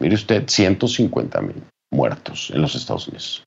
mire 0.00 0.14
usted, 0.14 0.48
150 0.48 1.40
mil 1.42 1.62
muertos 1.92 2.50
en 2.50 2.62
los 2.62 2.74
Estados 2.74 3.08
Unidos. 3.08 3.44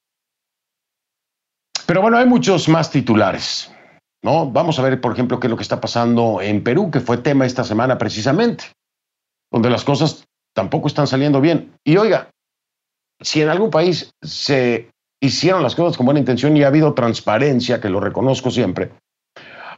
Pero 1.86 2.02
bueno, 2.02 2.18
hay 2.18 2.26
muchos 2.26 2.70
más 2.70 2.90
titulares. 2.90 3.73
¿No? 4.24 4.50
Vamos 4.50 4.80
a 4.80 4.82
ver, 4.82 5.00
por 5.00 5.12
ejemplo, 5.12 5.40
qué 5.40 5.48
es 5.48 5.52
lo 5.52 5.58
que 5.58 5.64
está 5.64 5.80
pasando 5.80 6.42
en 6.42 6.64
Perú, 6.64 6.90
que 6.90 7.02
fue 7.02 7.18
tema 7.18 7.46
esta 7.46 7.64
semana 7.64 7.98
precisamente, 7.98 8.66
donde 9.52 9.70
las 9.70 9.84
cosas 9.84 10.26
tampoco 10.56 10.88
están 10.88 11.08
saliendo 11.08 11.42
bien. 11.42 11.76
Y 11.84 11.98
oiga, 11.98 12.30
si 13.22 13.42
en 13.42 13.50
algún 13.50 13.70
país 13.70 14.12
se 14.22 14.90
hicieron 15.22 15.62
las 15.62 15.76
cosas 15.76 15.98
con 15.98 16.06
buena 16.06 16.20
intención 16.20 16.56
y 16.58 16.64
ha 16.64 16.68
habido 16.68 16.94
transparencia, 16.94 17.80
que 17.80 17.90
lo 17.90 18.00
reconozco 18.00 18.50
siempre, 18.50 18.92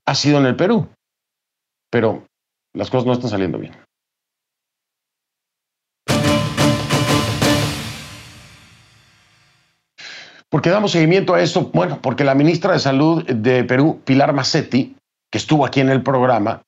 ha 0.06 0.16
sido 0.16 0.38
en 0.38 0.46
el 0.46 0.56
Perú. 0.56 0.88
Pero 1.92 2.26
las 2.74 2.90
cosas 2.90 3.06
no 3.06 3.14
están 3.14 3.30
saliendo 3.30 3.58
bien. 3.58 3.76
¿Por 10.50 10.62
qué 10.62 10.70
damos 10.70 10.92
seguimiento 10.92 11.34
a 11.34 11.42
esto? 11.42 11.72
Bueno, 11.74 12.00
porque 12.02 12.24
la 12.24 12.36
ministra 12.36 12.74
de 12.74 12.80
Salud 12.80 13.24
de 13.26 13.64
Perú, 13.64 14.02
Pilar 14.06 14.34
Massetti, 14.34 14.96
que 15.32 15.38
estuvo 15.38 15.66
aquí 15.66 15.82
en 15.82 15.90
el 15.90 16.04
programa, 16.04 16.62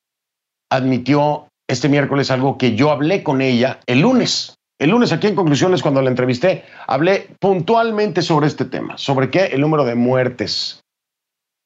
admitió 0.70 1.48
este 1.70 1.90
miércoles 1.90 2.32
algo 2.32 2.58
que 2.58 2.76
yo 2.76 2.92
hablé 2.92 3.24
con 3.24 3.42
ella 3.42 3.80
el 3.86 4.02
lunes. 4.02 4.56
El 4.80 4.92
lunes 4.92 5.12
aquí 5.12 5.28
en 5.28 5.36
conclusiones, 5.36 5.82
cuando 5.82 6.02
la 6.02 6.10
entrevisté, 6.10 6.64
hablé 6.86 7.30
puntualmente 7.40 8.22
sobre 8.22 8.48
este 8.48 8.66
tema, 8.66 8.98
sobre 8.98 9.32
qué 9.32 9.46
el 9.46 9.62
número 9.62 9.86
de 9.86 9.96
muertes, 9.96 10.82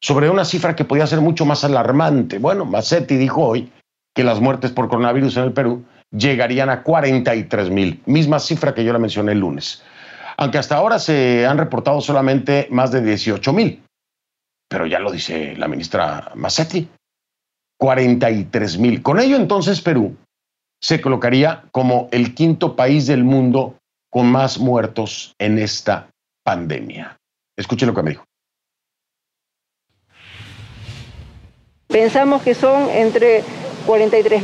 sobre 0.02 0.30
una 0.30 0.46
cifra 0.46 0.76
que 0.76 0.86
podía 0.86 1.08
ser 1.08 1.22
mucho 1.22 1.46
más 1.46 1.64
alarmante. 1.64 2.40
Bueno, 2.40 2.66
Massetti 2.66 3.18
dijo 3.18 3.46
hoy 3.46 3.72
que 4.16 4.24
las 4.24 4.40
muertes 4.40 4.72
por 4.72 4.88
coronavirus 4.88 5.38
en 5.38 5.44
el 5.44 5.54
Perú 5.54 5.84
llegarían 6.12 6.70
a 6.70 6.84
43 6.84 7.70
mil, 7.70 8.02
misma 8.06 8.40
cifra 8.40 8.74
que 8.74 8.84
yo 8.84 8.94
la 8.94 9.00
mencioné 9.00 9.34
el 9.34 9.40
lunes. 9.40 9.84
Aunque 10.42 10.58
hasta 10.58 10.76
ahora 10.76 10.98
se 10.98 11.46
han 11.46 11.60
reportado 11.60 12.02
solamente 12.02 12.68
más 12.72 12.92
de 12.92 13.04
18 13.04 13.54
mil. 13.54 13.84
Pero 14.68 14.88
ya 14.88 14.98
lo 14.98 15.12
dice 15.12 15.56
la 15.56 15.68
ministra 15.68 16.32
Massetti. 16.34 16.90
43 17.78 18.80
mil. 18.80 19.04
Con 19.04 19.20
ello 19.20 19.36
entonces 19.36 19.82
Perú 19.82 20.18
se 20.82 21.00
colocaría 21.00 21.66
como 21.72 22.10
el 22.12 22.34
quinto 22.34 22.76
país 22.76 23.06
del 23.06 23.24
mundo 23.24 23.76
con 24.10 24.32
más 24.32 24.58
muertos 24.58 25.36
en 25.38 25.60
esta 25.60 26.10
pandemia. 26.44 27.20
Escuchen 27.56 27.90
lo 27.90 27.94
que 27.94 28.02
me 28.02 28.10
dijo. 28.10 28.24
Pensamos 31.88 32.42
que 32.42 32.56
son 32.56 32.90
entre 32.90 33.44
43 33.82 34.44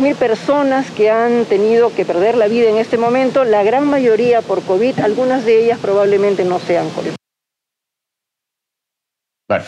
mil 0.00 0.14
personas 0.16 0.90
que 0.90 1.10
han 1.10 1.44
tenido 1.46 1.94
que 1.94 2.04
perder 2.04 2.36
la 2.36 2.48
vida 2.48 2.68
en 2.68 2.76
este 2.76 2.98
momento, 2.98 3.44
la 3.44 3.62
gran 3.62 3.88
mayoría 3.88 4.42
por 4.42 4.62
COVID, 4.62 5.00
algunas 5.00 5.44
de 5.44 5.64
ellas 5.64 5.78
probablemente 5.80 6.44
no 6.44 6.58
sean 6.58 6.88
COVID. 6.90 7.12
Bueno, 9.48 9.64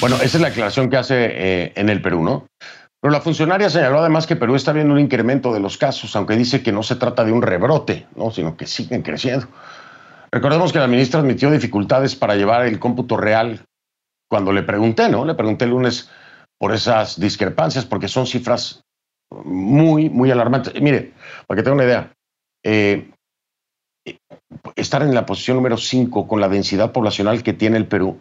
bueno 0.00 0.16
esa 0.16 0.38
es 0.38 0.40
la 0.40 0.48
aclaración 0.48 0.90
que 0.90 0.96
hace 0.96 1.14
eh, 1.18 1.72
en 1.76 1.88
el 1.88 2.00
Perú, 2.00 2.22
¿no? 2.22 2.46
Pero 3.00 3.12
la 3.12 3.20
funcionaria 3.20 3.70
señaló 3.70 4.00
además 4.00 4.26
que 4.26 4.36
Perú 4.36 4.56
está 4.56 4.72
viendo 4.72 4.92
un 4.92 5.00
incremento 5.00 5.52
de 5.52 5.60
los 5.60 5.78
casos, 5.78 6.16
aunque 6.16 6.36
dice 6.36 6.62
que 6.62 6.72
no 6.72 6.82
se 6.82 6.96
trata 6.96 7.24
de 7.24 7.30
un 7.30 7.42
rebrote, 7.42 8.06
¿no? 8.16 8.30
sino 8.32 8.56
que 8.56 8.66
siguen 8.66 9.02
creciendo. 9.02 9.46
Recordemos 10.32 10.72
que 10.72 10.80
la 10.80 10.88
ministra 10.88 11.20
admitió 11.20 11.50
dificultades 11.50 12.16
para 12.16 12.34
llevar 12.34 12.66
el 12.66 12.78
cómputo 12.80 13.16
real 13.16 13.60
cuando 14.28 14.52
le 14.52 14.62
pregunté, 14.62 15.08
¿no? 15.08 15.24
Le 15.24 15.34
pregunté 15.34 15.64
el 15.64 15.70
lunes 15.70 16.10
por 16.58 16.74
esas 16.74 17.18
discrepancias, 17.20 17.86
porque 17.86 18.08
son 18.08 18.26
cifras 18.26 18.82
muy, 19.30 20.08
muy 20.10 20.30
alarmantes. 20.30 20.80
Mire, 20.80 21.14
para 21.46 21.56
que 21.56 21.62
tenga 21.62 21.74
una 21.74 21.84
idea, 21.84 22.12
eh, 22.64 23.10
estar 24.76 25.02
en 25.02 25.14
la 25.14 25.26
posición 25.26 25.56
número 25.56 25.76
5 25.76 26.26
con 26.26 26.40
la 26.40 26.48
densidad 26.48 26.92
poblacional 26.92 27.42
que 27.42 27.52
tiene 27.52 27.76
el 27.76 27.86
Perú 27.86 28.20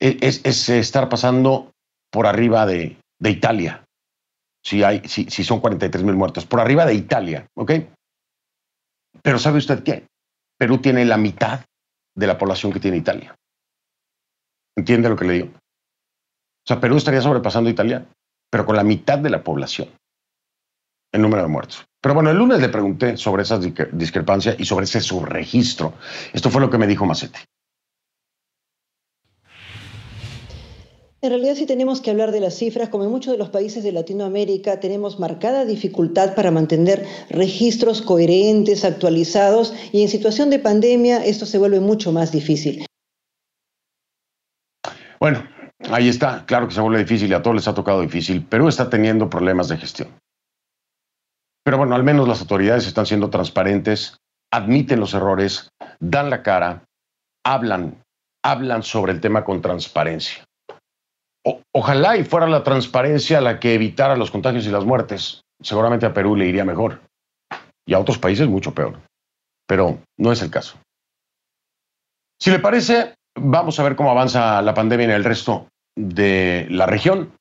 e, 0.00 0.18
es, 0.20 0.68
estar 0.68 1.08
pasando 1.08 1.72
por 2.10 2.26
arriba 2.26 2.66
de, 2.66 2.96
Italia. 3.20 3.84
Si, 4.64 4.82
hay, 4.82 5.02
si, 5.06 5.24
si 5.24 5.44
son 5.44 5.60
43 5.60 6.04
mil 6.04 6.16
muertos, 6.16 6.46
por 6.46 6.60
arriba 6.60 6.86
de 6.86 6.94
Italia, 6.94 7.46
¿ok? 7.54 7.72
Pero 9.22 9.38
¿sabe 9.38 9.58
usted 9.58 9.82
qué? 9.82 10.06
Perú 10.58 10.78
tiene 10.78 11.04
la 11.04 11.16
mitad 11.16 11.64
de 12.16 12.26
la 12.26 12.38
población 12.38 12.72
que 12.72 12.80
tiene 12.80 12.96
Italia. 12.96 13.34
¿Entiende 14.76 15.08
lo 15.08 15.16
que 15.16 15.24
le 15.24 15.32
digo? 15.34 15.61
O 16.64 16.66
sea, 16.66 16.80
Perú 16.80 16.96
estaría 16.96 17.20
sobrepasando 17.20 17.68
a 17.68 17.72
Italia, 17.72 18.06
pero 18.50 18.64
con 18.64 18.76
la 18.76 18.84
mitad 18.84 19.18
de 19.18 19.30
la 19.30 19.42
población 19.42 19.88
en 21.12 21.22
número 21.22 21.42
de 21.42 21.48
muertos. 21.48 21.84
Pero 22.00 22.14
bueno, 22.14 22.30
el 22.30 22.36
lunes 22.36 22.60
le 22.60 22.68
pregunté 22.68 23.16
sobre 23.16 23.42
esa 23.42 23.58
discrepancia 23.58 24.56
y 24.58 24.64
sobre 24.64 24.84
ese 24.84 25.00
subregistro. 25.00 25.94
Esto 26.32 26.50
fue 26.50 26.60
lo 26.60 26.70
que 26.70 26.78
me 26.78 26.86
dijo 26.86 27.04
Macetti. 27.06 27.40
En 31.20 31.30
realidad 31.30 31.54
sí 31.54 31.66
tenemos 31.66 32.00
que 32.00 32.10
hablar 32.10 32.32
de 32.32 32.40
las 32.40 32.54
cifras. 32.54 32.88
Como 32.88 33.04
en 33.04 33.10
muchos 33.10 33.30
de 33.32 33.38
los 33.38 33.50
países 33.50 33.84
de 33.84 33.92
Latinoamérica 33.92 34.80
tenemos 34.80 35.20
marcada 35.20 35.64
dificultad 35.64 36.34
para 36.34 36.50
mantener 36.50 37.06
registros 37.30 38.02
coherentes, 38.02 38.84
actualizados 38.84 39.72
y 39.92 40.02
en 40.02 40.08
situación 40.08 40.50
de 40.50 40.58
pandemia 40.58 41.24
esto 41.24 41.46
se 41.46 41.58
vuelve 41.58 41.78
mucho 41.78 42.10
más 42.10 42.32
difícil. 42.32 42.84
Bueno, 45.20 45.44
Ahí 45.92 46.08
está, 46.08 46.46
claro 46.46 46.68
que 46.68 46.74
se 46.74 46.80
vuelve 46.80 47.00
difícil 47.00 47.30
y 47.30 47.34
a 47.34 47.42
todos 47.42 47.54
les 47.54 47.68
ha 47.68 47.74
tocado 47.74 48.00
difícil. 48.00 48.42
Perú 48.46 48.66
está 48.66 48.88
teniendo 48.88 49.28
problemas 49.28 49.68
de 49.68 49.76
gestión. 49.76 50.08
Pero 51.62 51.76
bueno, 51.76 51.94
al 51.94 52.02
menos 52.02 52.26
las 52.26 52.40
autoridades 52.40 52.86
están 52.86 53.04
siendo 53.04 53.28
transparentes, 53.28 54.16
admiten 54.50 55.00
los 55.00 55.12
errores, 55.12 55.68
dan 56.00 56.30
la 56.30 56.42
cara, 56.42 56.84
hablan, 57.44 58.02
hablan 58.42 58.82
sobre 58.82 59.12
el 59.12 59.20
tema 59.20 59.44
con 59.44 59.60
transparencia. 59.60 60.44
ojalá 61.74 62.16
y 62.16 62.24
fuera 62.24 62.46
la 62.46 62.62
transparencia 62.62 63.42
la 63.42 63.60
que 63.60 63.74
evitara 63.74 64.16
los 64.16 64.30
contagios 64.30 64.66
y 64.66 64.70
las 64.70 64.86
muertes. 64.86 65.42
Seguramente 65.60 66.06
a 66.06 66.14
Perú 66.14 66.36
le 66.36 66.46
iría 66.46 66.64
mejor. 66.64 67.02
Y 67.84 67.92
a 67.92 67.98
otros 67.98 68.16
países 68.16 68.48
mucho 68.48 68.72
peor. 68.72 68.98
Pero 69.66 69.98
no 70.16 70.32
es 70.32 70.40
el 70.40 70.50
caso. 70.50 70.78
Si 72.40 72.50
le 72.50 72.60
parece, 72.60 73.14
vamos 73.36 73.78
a 73.78 73.82
ver 73.82 73.94
cómo 73.94 74.10
avanza 74.10 74.62
la 74.62 74.72
pandemia 74.72 75.04
en 75.04 75.10
el 75.10 75.24
resto 75.24 75.68
de 75.96 76.66
la 76.70 76.86
región. 76.86 77.32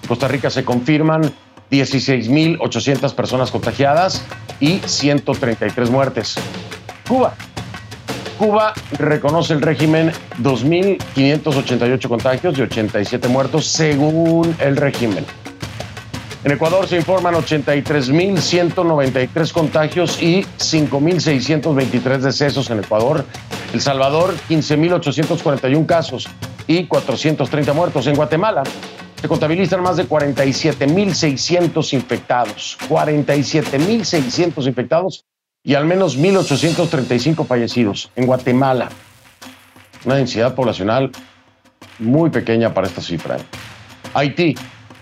Costa 0.07 0.29
Rica 0.29 0.49
se 0.49 0.63
confirman 0.63 1.29
16.800 1.69 3.13
personas 3.13 3.51
contagiadas 3.51 4.23
y 4.59 4.79
133 4.79 5.89
muertes. 5.89 6.35
Cuba, 7.07 7.33
Cuba 8.37 8.73
reconoce 8.99 9.53
el 9.53 9.61
régimen 9.61 10.11
2.588 10.41 12.07
contagios 12.07 12.57
y 12.57 12.61
87 12.61 13.27
muertos 13.27 13.65
según 13.65 14.55
el 14.59 14.77
régimen. 14.77 15.25
En 16.43 16.51
Ecuador 16.51 16.87
se 16.87 16.97
informan 16.97 17.33
83.193 17.33 19.51
contagios 19.51 20.21
y 20.21 20.43
5.623 20.43 22.19
decesos 22.19 22.69
en 22.69 22.77
Ecuador. 22.79 23.25
El 23.73 23.81
Salvador, 23.81 24.35
15.841 24.47 25.85
casos 25.85 26.29
y 26.67 26.85
430 26.85 27.73
muertos. 27.73 28.07
En 28.07 28.15
Guatemala 28.15 28.63
se 29.19 29.27
contabilizan 29.27 29.81
más 29.81 29.97
de 29.97 30.07
47.600 30.07 31.93
infectados. 31.93 32.77
47.600 32.87 34.67
infectados 34.67 35.25
y 35.67 35.75
al 35.75 35.83
menos 35.83 36.17
1.835 36.17 37.45
fallecidos. 37.45 38.09
En 38.15 38.25
Guatemala, 38.25 38.87
una 40.05 40.15
densidad 40.15 40.55
poblacional 40.55 41.11
muy 41.99 42.29
pequeña 42.29 42.73
para 42.73 42.87
esta 42.87 43.01
cifra. 43.01 43.35
¿eh? 43.35 43.41
Haití, 44.13 44.55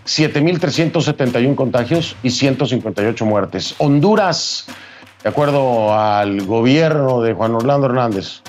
7.371 0.08 1.54
contagios 1.54 2.16
y 2.24 2.32
158 2.32 3.26
muertes. 3.28 3.76
Honduras, 3.78 4.66
de 5.22 5.30
acuerdo 5.30 5.94
al 5.94 6.42
gobierno 6.48 7.22
de 7.22 7.34
Juan 7.34 7.54
Orlando 7.54 7.86
Hernández, 7.86 8.42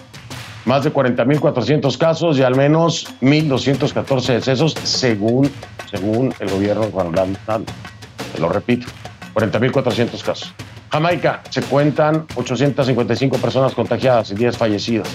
más 0.64 0.84
de 0.84 0.94
40.400 0.94 1.98
casos 1.98 2.38
y 2.38 2.42
al 2.42 2.56
menos 2.56 3.08
1.214 3.20 4.32
decesos 4.32 4.74
según, 4.84 5.50
según 5.90 6.32
el 6.40 6.48
gobierno 6.48 6.86
de 6.86 6.92
Juan 6.92 7.08
Orlando 7.08 7.38
Hernández. 7.42 7.74
Te 8.34 8.40
lo 8.40 8.48
repito, 8.48 8.86
40.400 9.34 10.22
casos. 10.22 10.54
Jamaica, 10.90 11.42
se 11.50 11.62
cuentan 11.62 12.26
855 12.36 13.38
personas 13.38 13.74
contagiadas 13.74 14.30
y 14.30 14.34
10 14.34 14.56
fallecidas. 14.56 15.08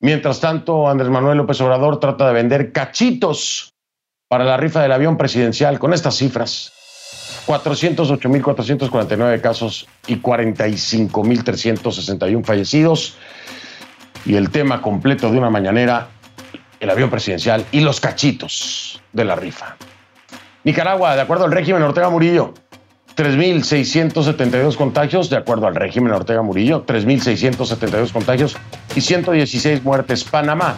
Mientras 0.00 0.40
tanto, 0.40 0.88
Andrés 0.88 1.10
Manuel 1.10 1.38
López 1.38 1.60
Obrador 1.60 2.00
trata 2.00 2.26
de 2.28 2.34
vender 2.34 2.72
cachitos 2.72 3.73
para 4.34 4.46
la 4.46 4.56
rifa 4.56 4.82
del 4.82 4.90
avión 4.90 5.16
presidencial 5.16 5.78
con 5.78 5.94
estas 5.94 6.16
cifras. 6.16 6.72
408.449 7.46 9.40
casos 9.40 9.86
y 10.08 10.16
45.361 10.16 12.44
fallecidos. 12.44 13.16
Y 14.26 14.34
el 14.34 14.50
tema 14.50 14.82
completo 14.82 15.30
de 15.30 15.38
una 15.38 15.50
mañanera, 15.50 16.08
el 16.80 16.90
avión 16.90 17.10
presidencial 17.10 17.64
y 17.70 17.78
los 17.78 18.00
cachitos 18.00 19.00
de 19.12 19.24
la 19.24 19.36
rifa. 19.36 19.76
Nicaragua, 20.64 21.14
de 21.14 21.22
acuerdo 21.22 21.44
al 21.44 21.52
régimen 21.52 21.84
Ortega 21.84 22.10
Murillo, 22.10 22.54
3.672 23.16 24.74
contagios, 24.74 25.30
de 25.30 25.36
acuerdo 25.36 25.68
al 25.68 25.76
régimen 25.76 26.12
Ortega 26.12 26.42
Murillo, 26.42 26.84
3.672 26.84 28.10
contagios 28.10 28.56
y 28.96 29.00
116 29.00 29.84
muertes. 29.84 30.24
Panamá, 30.24 30.74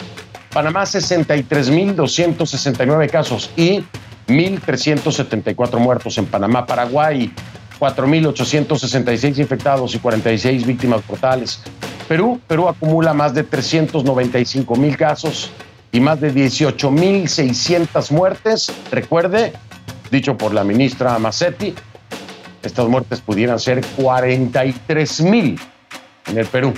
Panamá 0.57 0.83
63.269 0.85 3.11
casos 3.11 3.51
y 3.57 3.85
1.374 4.27 5.79
muertos 5.79 6.17
en 6.17 6.25
Panamá. 6.25 6.65
Paraguay, 6.65 7.31
4.866 7.79 9.39
infectados 9.39 9.95
y 9.95 9.99
46 9.99 10.67
víctimas 10.67 11.03
mortales. 11.07 11.61
Perú, 12.09 12.41
Perú 12.49 12.71
acumula 12.71 13.13
más 13.13 13.35
de 13.35 13.47
395.000 13.47 14.97
casos 14.97 15.51
y 15.93 16.01
más 16.01 16.23
de 16.23 16.33
18.600 16.33 18.11
muertes. 18.11 18.73
Recuerde, 18.91 19.53
dicho 20.11 20.39
por 20.39 20.55
la 20.55 20.65
ministra 20.65 21.19
Macetti, 21.19 21.75
estas 22.63 22.89
muertes 22.89 23.21
pudieran 23.21 23.59
ser 23.59 23.85
43.000 23.99 25.61
en 26.29 26.39
el 26.39 26.47
Perú. 26.47 26.73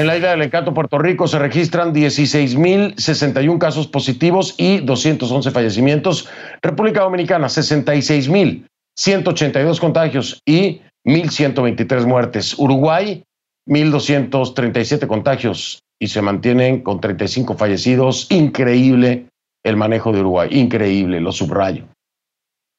En 0.00 0.06
la 0.06 0.16
isla 0.16 0.30
del 0.30 0.40
encanto 0.40 0.72
Puerto 0.72 0.98
Rico 0.98 1.28
se 1.28 1.38
registran 1.38 1.92
16.061 1.92 3.58
casos 3.58 3.86
positivos 3.86 4.54
y 4.56 4.78
211 4.78 5.50
fallecimientos. 5.50 6.26
República 6.62 7.02
Dominicana, 7.02 7.48
66.182 7.48 9.78
contagios 9.78 10.40
y 10.46 10.80
1.123 11.04 12.06
muertes. 12.06 12.58
Uruguay, 12.58 13.24
1.237 13.68 15.06
contagios 15.06 15.82
y 15.98 16.08
se 16.08 16.22
mantienen 16.22 16.80
con 16.80 17.02
35 17.02 17.58
fallecidos. 17.58 18.26
Increíble 18.30 19.26
el 19.62 19.76
manejo 19.76 20.12
de 20.12 20.20
Uruguay, 20.20 20.48
increíble, 20.50 21.20
lo 21.20 21.30
subrayo. 21.30 21.84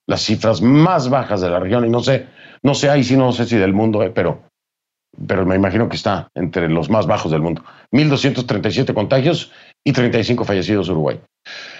Las 0.08 0.24
cifras 0.24 0.64
más 0.64 1.08
bajas 1.08 1.42
de 1.42 1.52
la 1.52 1.60
región 1.60 1.86
y 1.86 1.90
no 1.90 2.00
sé, 2.00 2.26
no 2.64 2.74
sé 2.74 2.90
ahí 2.90 3.04
sí 3.04 3.16
no 3.16 3.32
sé 3.32 3.46
si 3.46 3.58
del 3.58 3.74
mundo, 3.74 4.02
eh, 4.02 4.10
pero 4.10 4.50
pero 5.28 5.46
me 5.46 5.56
imagino 5.56 5.90
que 5.90 5.96
está 5.96 6.30
entre 6.36 6.70
los 6.70 6.90
más 6.90 7.08
bajos 7.08 7.32
del 7.32 7.42
mundo. 7.42 7.64
1.237 7.92 8.94
contagios 8.94 9.52
y 9.84 9.92
35 9.92 10.46
fallecidos 10.46 10.90
Uruguay. 10.90 11.20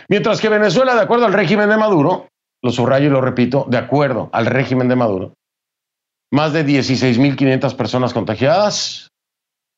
Mientras 0.10 0.42
que 0.42 0.50
Venezuela, 0.50 0.96
de 0.96 1.02
acuerdo 1.02 1.26
al 1.26 1.34
régimen 1.34 1.70
de 1.70 1.78
Maduro, 1.78 2.28
lo 2.62 2.72
subrayo 2.72 3.08
y 3.08 3.10
lo 3.10 3.22
repito, 3.22 3.66
de 3.70 3.78
acuerdo 3.78 4.30
al 4.34 4.46
régimen 4.46 4.88
de 4.88 4.96
Maduro, 4.96 5.34
más 6.32 6.54
de 6.54 6.66
16.500 6.66 7.76
personas 7.76 8.14
contagiadas 8.14 9.10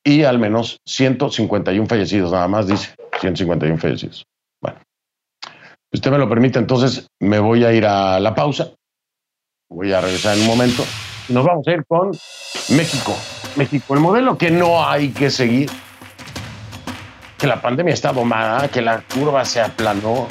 y 0.04 0.24
al 0.24 0.38
menos 0.38 0.78
151 0.86 1.86
fallecidos, 1.86 2.32
nada 2.32 2.48
más 2.48 2.66
dice, 2.66 2.94
151 3.20 3.78
fallecidos. 3.78 4.24
Bueno, 4.60 4.78
si 5.90 5.98
usted 5.98 6.10
me 6.10 6.18
lo 6.18 6.28
permite, 6.28 6.58
entonces 6.58 7.06
me 7.20 7.38
voy 7.38 7.64
a 7.64 7.72
ir 7.72 7.86
a 7.86 8.20
la 8.20 8.34
pausa. 8.34 8.72
Voy 9.70 9.92
a 9.92 10.00
regresar 10.00 10.36
en 10.36 10.42
un 10.42 10.48
momento. 10.48 10.84
Nos 11.30 11.44
vamos 11.44 11.66
a 11.66 11.72
ir 11.72 11.84
con 11.86 12.10
México. 12.76 13.14
México, 13.56 13.94
el 13.94 14.00
modelo 14.00 14.36
que 14.38 14.50
no 14.50 14.86
hay 14.86 15.10
que 15.10 15.30
seguir. 15.30 15.70
Que 17.38 17.46
la 17.46 17.60
pandemia 17.60 17.92
está 17.92 18.12
domada, 18.12 18.68
que 18.68 18.80
la 18.80 19.02
curva 19.02 19.44
se 19.44 19.60
aplanó. 19.60 20.26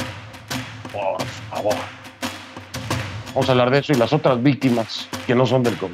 Por 0.91 1.21
favor. 1.49 1.75
Vamos 3.33 3.49
a 3.49 3.51
hablar 3.51 3.71
de 3.71 3.79
eso 3.79 3.93
y 3.93 3.95
las 3.95 4.13
otras 4.13 4.41
víctimas 4.41 5.07
que 5.25 5.35
no 5.35 5.45
son 5.45 5.63
del 5.63 5.77
COVID. 5.77 5.93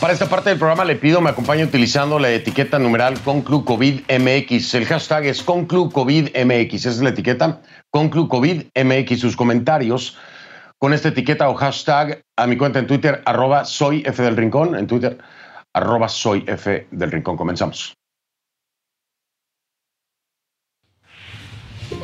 Para 0.00 0.12
esta 0.12 0.28
parte 0.28 0.50
del 0.50 0.60
programa 0.60 0.84
le 0.84 0.94
pido 0.94 1.20
me 1.20 1.30
acompañe 1.30 1.64
utilizando 1.64 2.20
la 2.20 2.30
etiqueta 2.30 2.78
numeral 2.78 3.20
ConcluCovidMX. 3.20 4.74
El 4.74 4.86
hashtag 4.86 5.26
es 5.26 5.42
ConcluCovidMX. 5.42 6.74
Esa 6.74 6.90
es 6.90 7.00
la 7.00 7.08
etiqueta 7.08 7.60
ConcluCovidMX. 7.90 9.18
Sus 9.18 9.34
comentarios 9.34 10.16
con 10.78 10.92
esta 10.92 11.08
etiqueta 11.08 11.48
o 11.48 11.54
hashtag 11.54 12.22
a 12.36 12.46
mi 12.46 12.56
cuenta 12.56 12.78
en 12.78 12.86
Twitter, 12.86 13.22
arroba 13.26 13.64
soy 13.64 14.04
F 14.06 14.22
del 14.22 14.36
Rincón. 14.36 14.76
En 14.76 14.86
Twitter, 14.86 15.18
arroba 15.74 16.08
soy 16.08 16.44
F 16.46 16.86
del 16.92 17.10
Rincón. 17.10 17.36
Comenzamos. 17.36 17.94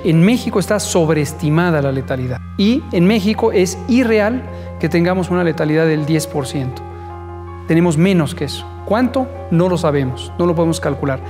En 0.02 0.20
México 0.24 0.58
está 0.58 0.80
sobreestimada 0.80 1.80
la 1.80 1.92
letalidad 1.92 2.38
y 2.58 2.82
en 2.90 3.06
México 3.06 3.52
es 3.52 3.78
irreal 3.86 4.42
que 4.80 4.88
tengamos 4.88 5.30
una 5.30 5.44
letalidad 5.44 5.86
del 5.86 6.04
10% 6.06 6.93
tenemos 7.66 7.96
menos 7.96 8.34
que 8.34 8.44
eso. 8.44 8.66
¿Cuánto? 8.84 9.26
No 9.50 9.68
lo 9.68 9.78
sabemos, 9.78 10.32
no 10.38 10.46
lo 10.46 10.54
podemos 10.54 10.80
calcular. 10.80 11.20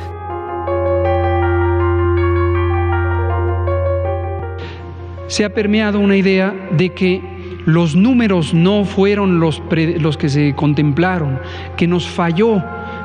Se 5.26 5.44
ha 5.44 5.50
permeado 5.50 6.00
una 6.00 6.16
idea 6.16 6.54
de 6.72 6.90
que 6.90 7.34
los 7.64 7.96
números 7.96 8.52
no 8.52 8.84
fueron 8.84 9.40
los, 9.40 9.62
los 9.98 10.16
que 10.16 10.28
se 10.28 10.54
contemplaron, 10.54 11.40
que 11.76 11.86
nos 11.86 12.06
falló 12.06 12.62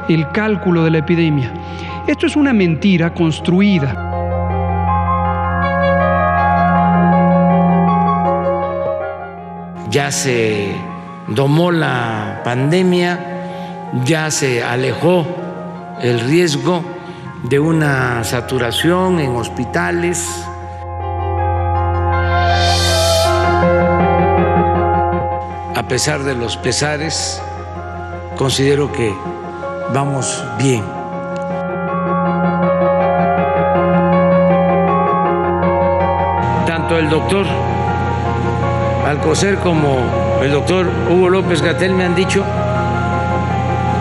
el 0.10 0.30
cálculo 0.32 0.84
de 0.84 0.92
la 0.92 0.98
epidemia. 1.00 1.54
Esto 2.08 2.26
es 2.26 2.36
una 2.36 2.54
mentira 2.54 3.13
construida. 3.13 4.06
Ya 9.89 10.12
se 10.12 10.76
domó 11.30 11.72
la 11.72 12.42
pandemia, 12.44 13.92
ya 14.04 14.32
se 14.32 14.63
alejó 14.63 15.26
el 16.02 16.20
riesgo 16.22 16.84
de 17.44 17.60
una 17.60 18.24
saturación 18.24 19.20
en 19.20 19.36
hospitales. 19.36 20.26
A 25.76 25.84
pesar 25.88 26.24
de 26.24 26.36
los 26.36 26.58
pesares, 26.58 27.42
considero 28.36 28.92
que 28.92 29.13
vamos 29.94 30.44
bien. 30.58 30.84
Tanto 36.65 36.98
el 36.98 37.10
doctor 37.10 37.46
Alcocer 39.08 39.56
como 39.56 40.29
el 40.41 40.52
doctor 40.52 40.89
Hugo 41.10 41.30
López 41.30 41.62
Gatel 41.62 41.93
me 41.93 42.06
han 42.06 42.15
dicho 42.15 42.43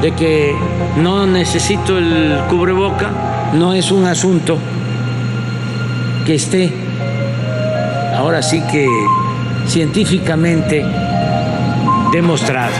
de 0.00 0.12
que 0.14 0.54
no 0.96 1.26
necesito 1.26 1.98
el 1.98 2.40
cubreboca, 2.48 3.10
no 3.54 3.74
es 3.74 3.90
un 3.90 4.06
asunto 4.06 4.58
que 6.24 6.34
esté 6.34 6.72
ahora 8.14 8.42
sí 8.42 8.62
que 8.70 8.86
científicamente 9.66 10.84
demostrado. 12.12 12.72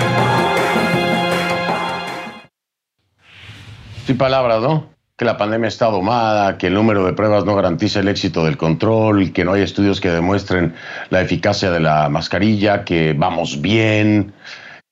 Sin 4.07 4.16
palabras, 4.16 4.62
¿no? 4.62 4.98
Que 5.19 5.25
la 5.25 5.37
pandemia 5.37 5.69
está 5.69 5.87
domada, 5.87 6.57
que 6.57 6.69
el 6.69 6.75
número 6.75 7.05
de 7.05 7.13
pruebas 7.13 7.45
no 7.45 7.57
garantiza 7.57 8.01
el 8.01 8.09
éxito 8.09 8.45
del 8.45 8.57
control, 8.57 9.33
que 9.33 9.45
no 9.45 9.53
hay 9.53 9.63
estudios 9.63 10.01
que 10.01 10.11
demuestren 10.11 10.75
la 11.11 11.21
eficacia 11.21 11.73
de 11.73 11.81
la 11.81 12.09
mascarilla, 12.09 12.85
que 12.85 13.15
vamos 13.15 13.61
bien, 13.61 14.33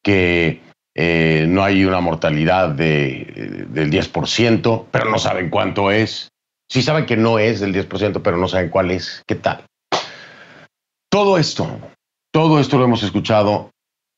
que 0.03 0.61
eh, 0.97 1.47
no 1.49 1.63
hay 1.63 1.85
una 1.85 2.01
mortalidad 2.01 2.71
de, 2.71 3.67
del 3.69 3.91
10%, 3.91 4.87
pero 4.91 5.11
no 5.11 5.19
saben 5.19 5.49
cuánto 5.49 5.91
es. 5.91 6.31
Sí 6.69 6.83
saben 6.83 7.07
que 7.07 7.17
no 7.17 7.39
es 7.39 7.61
del 7.61 7.73
10%, 7.73 8.21
pero 8.23 8.37
no 8.37 8.49
saben 8.49 8.71
cuál 8.71 8.91
es. 8.91 9.23
¿Qué 9.27 9.37
tal? 9.37 9.65
Todo 11.09 11.39
esto, 11.39 11.79
todo 12.33 12.59
esto 12.59 12.79
lo 12.79 12.85
hemos 12.85 13.03
escuchado 13.03 13.71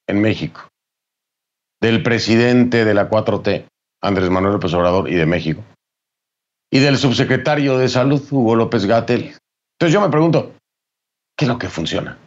en 0.07 0.21
México. 0.21 0.69
Del 1.81 2.03
presidente 2.03 2.85
de 2.85 2.95
la 2.95 3.11
4T, 3.11 3.67
Andrés 4.03 4.31
Manuel 4.31 4.55
López 4.55 4.73
Obrador, 4.75 5.11
y 5.11 5.15
de 5.15 5.27
México. 5.27 5.63
Y 6.71 6.81
del 6.81 6.99
subsecretario 6.99 7.79
de 7.79 7.89
Salud, 7.89 8.23
Hugo 8.31 8.55
López 8.55 8.85
Gatel. 8.85 9.37
Entonces 9.79 9.93
yo 9.93 10.01
me 10.01 10.11
pregunto, 10.11 10.55
¿qué 11.37 11.45
es 11.45 11.49
lo 11.49 11.59
que 11.59 11.69
funciona? 11.69 12.19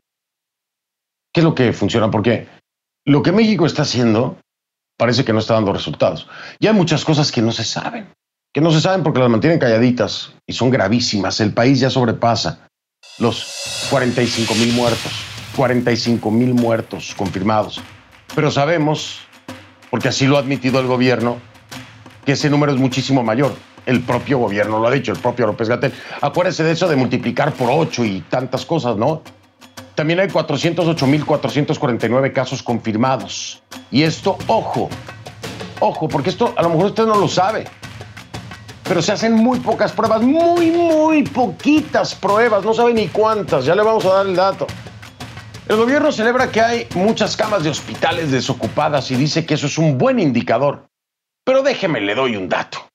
¿Qué 1.34 1.42
es 1.42 1.44
lo 1.44 1.56
que 1.56 1.74
funciona? 1.74 2.10
Porque 2.10 2.48
lo 3.06 3.22
que 3.24 3.32
México 3.32 3.66
está 3.66 3.84
haciendo 3.84 4.38
parece 4.98 5.26
que 5.26 5.34
no 5.34 5.40
está 5.40 5.56
dando 5.56 5.74
resultados. 5.74 6.28
Y 6.60 6.68
hay 6.68 6.74
muchas 6.74 7.04
cosas 7.04 7.32
que 7.32 7.42
no 7.42 7.52
se 7.52 7.64
saben, 7.64 8.14
que 8.54 8.62
no 8.62 8.72
se 8.72 8.82
saben 8.82 9.04
porque 9.04 9.20
las 9.20 9.30
mantienen 9.30 9.60
calladitas 9.60 10.34
y 10.46 10.54
son 10.54 10.70
gravísimas. 10.70 11.40
El 11.40 11.54
país 11.54 11.80
ya 11.80 11.90
sobrepasa 11.90 12.68
los 13.18 13.88
45 13.90 14.54
mil 14.56 14.74
muertos, 14.74 15.12
45 15.56 16.32
mil 16.32 16.54
muertos 16.54 17.16
confirmados. 17.16 17.82
Pero 18.36 18.52
sabemos, 18.52 19.20
porque 19.90 20.10
así 20.10 20.28
lo 20.28 20.38
ha 20.38 20.42
admitido 20.42 20.80
el 20.80 20.88
gobierno, 20.88 21.40
que 22.26 22.34
ese 22.34 22.50
número 22.50 22.72
es 22.72 22.78
muchísimo 22.78 23.24
mayor. 23.24 23.56
El 23.92 24.00
propio 24.00 24.38
gobierno 24.38 24.80
lo 24.80 24.88
ha 24.88 24.92
dicho, 24.92 25.12
el 25.12 25.20
propio 25.20 25.48
López 25.48 25.68
Gatel. 25.68 25.92
Acuérdese 26.22 26.64
de 26.64 26.72
eso 26.72 26.88
de 26.88 26.96
multiplicar 26.96 27.52
por 27.52 27.70
ocho 27.70 28.06
y 28.06 28.22
tantas 28.22 28.66
cosas, 28.66 28.96
¿no? 28.96 29.22
También 29.96 30.22
hay 30.22 30.30
408.449 30.30 32.32
casos 32.32 32.64
confirmados. 32.64 33.62
Y 33.92 34.04
esto, 34.04 34.38
ojo, 34.48 34.88
ojo, 35.82 36.08
porque 36.08 36.30
esto 36.30 36.54
a 36.56 36.62
lo 36.62 36.70
mejor 36.70 36.86
usted 36.86 37.06
no 37.06 37.16
lo 37.16 37.28
sabe, 37.28 37.66
pero 38.88 39.02
se 39.02 39.12
hacen 39.12 39.34
muy 39.34 39.60
pocas 39.60 39.92
pruebas, 39.92 40.22
muy, 40.22 40.72
muy 40.72 41.24
poquitas 41.24 42.16
pruebas, 42.16 42.64
no 42.64 42.74
sabe 42.74 42.94
ni 42.94 43.10
cuántas, 43.10 43.66
ya 43.66 43.76
le 43.76 43.84
vamos 43.84 44.06
a 44.06 44.14
dar 44.14 44.26
el 44.26 44.38
dato. 44.38 44.68
El 45.68 45.76
gobierno 45.76 46.14
celebra 46.14 46.50
que 46.50 46.62
hay 46.62 46.88
muchas 46.96 47.36
camas 47.36 47.66
de 47.66 47.72
hospitales 47.72 48.32
desocupadas 48.32 49.12
y 49.12 49.16
dice 49.16 49.46
que 49.46 49.56
eso 49.56 49.68
es 49.68 49.78
un 49.78 49.98
buen 49.98 50.18
indicador. 50.18 50.88
Pero 51.44 51.62
déjeme, 51.62 52.00
le 52.00 52.16
doy 52.16 52.38
un 52.38 52.48
dato. 52.48 52.91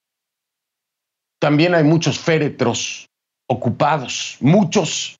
También 1.46 1.76
hay 1.76 1.84
muchos 1.84 2.18
féretros 2.18 3.08
ocupados, 3.48 4.36
muchos. 4.40 5.16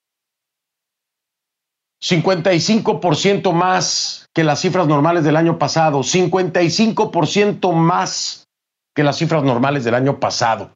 55% 2.02 3.52
más 3.52 4.26
que 4.34 4.42
las 4.42 4.60
cifras 4.60 4.88
normales 4.88 5.22
del 5.22 5.36
año 5.36 5.56
pasado, 5.56 6.00
55% 6.00 7.72
más 7.74 8.48
que 8.92 9.04
las 9.04 9.18
cifras 9.18 9.44
normales 9.44 9.84
del 9.84 9.94
año 9.94 10.18
pasado, 10.18 10.72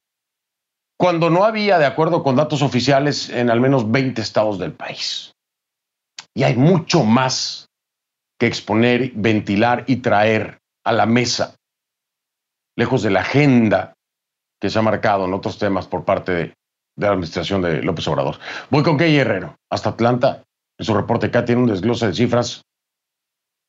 cuando 0.96 1.30
no 1.30 1.42
había, 1.42 1.80
de 1.80 1.86
acuerdo 1.86 2.22
con 2.22 2.36
datos 2.36 2.62
oficiales, 2.62 3.28
en 3.28 3.50
al 3.50 3.60
menos 3.60 3.90
20 3.90 4.22
estados 4.22 4.56
del 4.60 4.72
país. 4.72 5.32
Y 6.32 6.44
hay 6.44 6.54
mucho 6.54 7.02
más 7.02 7.66
que 8.38 8.46
exponer, 8.46 9.10
ventilar 9.16 9.82
y 9.88 9.96
traer 9.96 10.60
a 10.84 10.92
la 10.92 11.06
mesa, 11.06 11.56
lejos 12.76 13.02
de 13.02 13.10
la 13.10 13.22
agenda 13.22 13.94
que 14.60 14.70
se 14.70 14.78
ha 14.78 14.82
marcado 14.82 15.24
en 15.24 15.34
otros 15.34 15.58
temas 15.58 15.86
por 15.86 16.04
parte 16.04 16.32
de, 16.32 16.54
la 16.96 17.08
administración 17.08 17.62
de 17.62 17.82
López 17.82 18.06
Obrador. 18.08 18.38
Voy 18.68 18.82
con 18.82 18.98
Key 18.98 19.16
Herrero, 19.16 19.56
hasta 19.70 19.90
Atlanta. 19.90 20.42
En 20.78 20.84
su 20.84 20.92
reporte 20.94 21.26
acá 21.26 21.44
tiene 21.44 21.62
un 21.62 21.68
desglose 21.68 22.06
de 22.06 22.14
cifras 22.14 22.62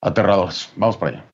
aterradoras. 0.02 0.74
Vamos 0.76 0.98
para 0.98 1.12
allá. 1.12 1.32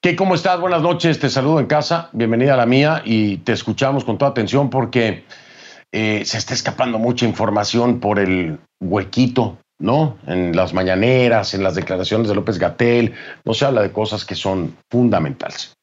¿Qué, 0.00 0.16
¿Cómo 0.16 0.34
estás? 0.34 0.60
Buenas 0.60 0.80
noches, 0.80 1.18
te 1.18 1.28
saludo 1.28 1.60
en 1.60 1.66
casa, 1.66 2.08
bienvenida 2.12 2.54
a 2.54 2.56
la 2.56 2.66
mía 2.66 3.02
y 3.04 3.38
te 3.38 3.52
escuchamos 3.52 4.04
con 4.04 4.16
toda 4.16 4.30
atención 4.30 4.70
porque 4.70 5.24
eh, 5.92 6.22
se 6.24 6.38
está 6.38 6.54
escapando 6.54 6.98
mucha 6.98 7.26
información 7.26 7.98
por 7.98 8.18
el 8.18 8.60
huequito, 8.80 9.58
¿no? 9.78 10.18
En 10.26 10.54
las 10.54 10.74
mañaneras, 10.74 11.54
en 11.54 11.62
las 11.62 11.74
declaraciones 11.74 12.28
de 12.28 12.34
López 12.34 12.58
Gatel, 12.58 13.14
no 13.44 13.54
se 13.54 13.64
habla 13.64 13.82
de 13.82 13.92
cosas 13.92 14.24
que 14.24 14.34
son 14.34 14.76
fundamentales. 14.90 15.77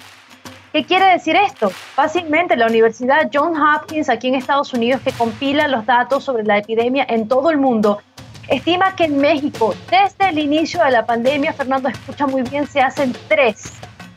¿Qué 0.77 0.83
quiere 0.85 1.07
decir 1.07 1.35
esto? 1.35 1.71
Fácilmente 1.71 2.55
la 2.55 2.67
Universidad 2.67 3.31
John 3.33 3.59
Hopkins 3.59 4.09
aquí 4.09 4.27
en 4.27 4.35
Estados 4.35 4.71
Unidos, 4.75 5.01
que 5.01 5.11
compila 5.11 5.67
los 5.67 5.87
datos 5.87 6.23
sobre 6.23 6.43
la 6.43 6.59
epidemia 6.59 7.03
en 7.09 7.27
todo 7.27 7.49
el 7.49 7.57
mundo, 7.57 8.03
estima 8.47 8.95
que 8.95 9.05
en 9.05 9.17
México, 9.17 9.73
desde 9.89 10.29
el 10.29 10.37
inicio 10.37 10.83
de 10.83 10.91
la 10.91 11.03
pandemia, 11.03 11.51
Fernando 11.51 11.89
escucha 11.89 12.27
muy 12.27 12.43
bien, 12.43 12.67
se 12.67 12.79
hacen 12.79 13.11
tres, 13.27 13.73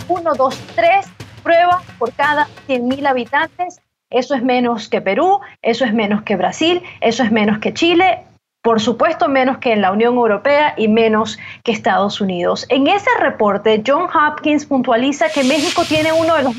uno, 0.07 0.35
dos, 0.35 0.55
tres 0.77 1.07
pruebas 1.43 1.83
por 1.99 2.13
cada 2.13 2.47
100.000 2.69 3.09
habitantes. 3.09 3.81
Eso 4.11 4.35
es 4.35 4.43
menos 4.43 4.91
que 4.91 5.01
Perú, 5.01 5.41
eso 5.63 5.87
es 5.87 5.95
menos 5.95 6.25
que 6.25 6.37
Brasil, 6.37 6.83
eso 7.01 7.23
es 7.23 7.33
menos 7.33 7.61
que 7.61 7.73
Chile, 7.73 8.27
por 8.63 8.81
supuesto 8.81 9.29
menos 9.29 9.59
que 9.59 9.73
en 9.73 9.81
la 9.81 9.93
Unión 9.93 10.15
Europea 10.15 10.75
y 10.77 10.89
menos 10.89 11.39
que 11.65 11.73
Estados 11.73 12.21
Unidos. 12.21 12.67
En 12.69 12.87
ese 12.87 13.11
reporte, 13.19 13.83
John 13.87 14.09
Hopkins 14.13 14.67
puntualiza 14.67 15.31
que 15.31 15.45
México 15.45 15.83
tiene 15.89 16.13
uno 16.13 16.35
de 16.37 16.43
los 16.43 16.55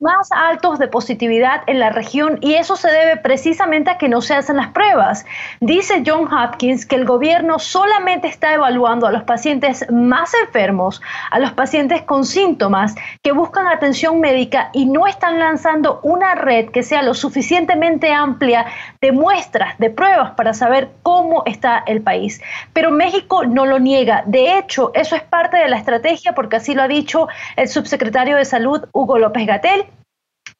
más 0.00 0.30
altos 0.32 0.78
de 0.78 0.88
positividad 0.88 1.62
en 1.66 1.78
la 1.78 1.90
región 1.90 2.38
y 2.40 2.54
eso 2.54 2.74
se 2.74 2.90
debe 2.90 3.18
precisamente 3.18 3.90
a 3.90 3.98
que 3.98 4.08
no 4.08 4.22
se 4.22 4.34
hacen 4.34 4.56
las 4.56 4.68
pruebas. 4.68 5.26
Dice 5.60 6.02
John 6.06 6.32
Hopkins 6.32 6.86
que 6.86 6.96
el 6.96 7.04
gobierno 7.04 7.58
solamente 7.58 8.26
está 8.26 8.54
evaluando 8.54 9.06
a 9.06 9.12
los 9.12 9.24
pacientes 9.24 9.84
más 9.90 10.32
enfermos, 10.34 11.02
a 11.30 11.38
los 11.38 11.52
pacientes 11.52 12.00
con 12.02 12.24
síntomas 12.24 12.94
que 13.22 13.32
buscan 13.32 13.68
atención 13.68 14.20
médica 14.20 14.70
y 14.72 14.86
no 14.86 15.06
están 15.06 15.38
lanzando 15.38 16.00
una 16.02 16.34
red 16.34 16.70
que 16.70 16.82
sea 16.82 17.02
lo 17.02 17.12
suficientemente 17.12 18.10
amplia 18.10 18.66
de 19.02 19.12
muestras, 19.12 19.76
de 19.78 19.90
pruebas 19.90 20.30
para 20.30 20.54
saber 20.54 20.90
cómo 21.02 21.42
está 21.44 21.82
el 21.86 22.00
país. 22.00 22.40
Pero 22.72 22.90
México 22.90 23.44
no 23.44 23.66
lo 23.66 23.78
niega. 23.78 24.22
De 24.26 24.56
hecho, 24.56 24.92
eso 24.94 25.14
es 25.14 25.22
parte 25.22 25.58
de 25.58 25.68
la 25.68 25.76
estrategia 25.76 26.34
porque 26.34 26.56
así 26.56 26.74
lo 26.74 26.82
ha 26.82 26.88
dicho 26.88 27.28
el 27.56 27.68
subsecretario 27.68 28.36
de 28.36 28.46
Salud, 28.46 28.88
Hugo 28.92 29.18
López 29.18 29.46
Gatel 29.46 29.89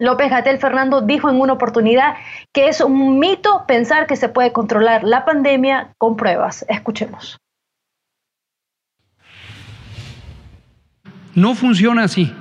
López 0.01 0.31
Gatel 0.31 0.59
Fernando 0.59 1.03
dijo 1.03 1.29
en 1.29 1.39
una 1.39 1.53
oportunidad 1.53 2.15
que 2.55 2.69
es 2.69 2.81
un 2.81 3.19
mito 3.19 3.65
pensar 3.69 4.07
que 4.07 4.17
se 4.17 4.31
puede 4.31 4.51
controlar 4.51 5.05
la 5.05 5.27
pandemia 5.27 5.93
con 5.99 6.17
pruebas. 6.17 6.65
Escuchemos. 6.71 7.37
No 11.35 11.55
funciona 11.55 12.05
así. 12.05 12.33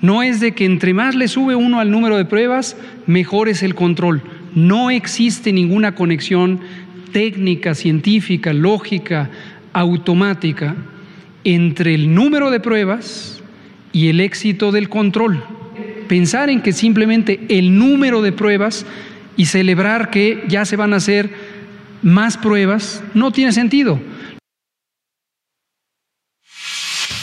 No 0.00 0.22
es 0.22 0.38
de 0.38 0.54
que 0.54 0.64
entre 0.64 0.94
más 0.94 1.16
le 1.16 1.26
sube 1.26 1.56
uno 1.56 1.80
al 1.80 1.90
número 1.90 2.16
de 2.16 2.24
pruebas, 2.24 2.76
mejor 3.06 3.48
es 3.48 3.64
el 3.64 3.74
control. 3.74 4.22
No 4.54 4.88
existe 4.88 5.52
ninguna 5.52 5.96
conexión 5.96 6.60
técnica, 7.12 7.74
científica, 7.74 8.52
lógica, 8.52 9.28
automática 9.72 10.76
entre 11.42 11.94
el 11.94 12.14
número 12.14 12.52
de 12.52 12.60
pruebas 12.60 13.42
y 13.90 14.08
el 14.08 14.20
éxito 14.20 14.70
del 14.70 14.88
control 14.88 15.44
pensar 16.12 16.50
en 16.50 16.60
que 16.60 16.74
simplemente 16.74 17.40
el 17.48 17.78
número 17.78 18.20
de 18.20 18.32
pruebas 18.32 18.84
y 19.34 19.46
celebrar 19.46 20.10
que 20.10 20.44
ya 20.46 20.66
se 20.66 20.76
van 20.76 20.92
a 20.92 20.96
hacer 20.96 21.30
más 22.02 22.36
pruebas, 22.36 23.02
no 23.14 23.30
tiene 23.30 23.50
sentido. 23.50 23.98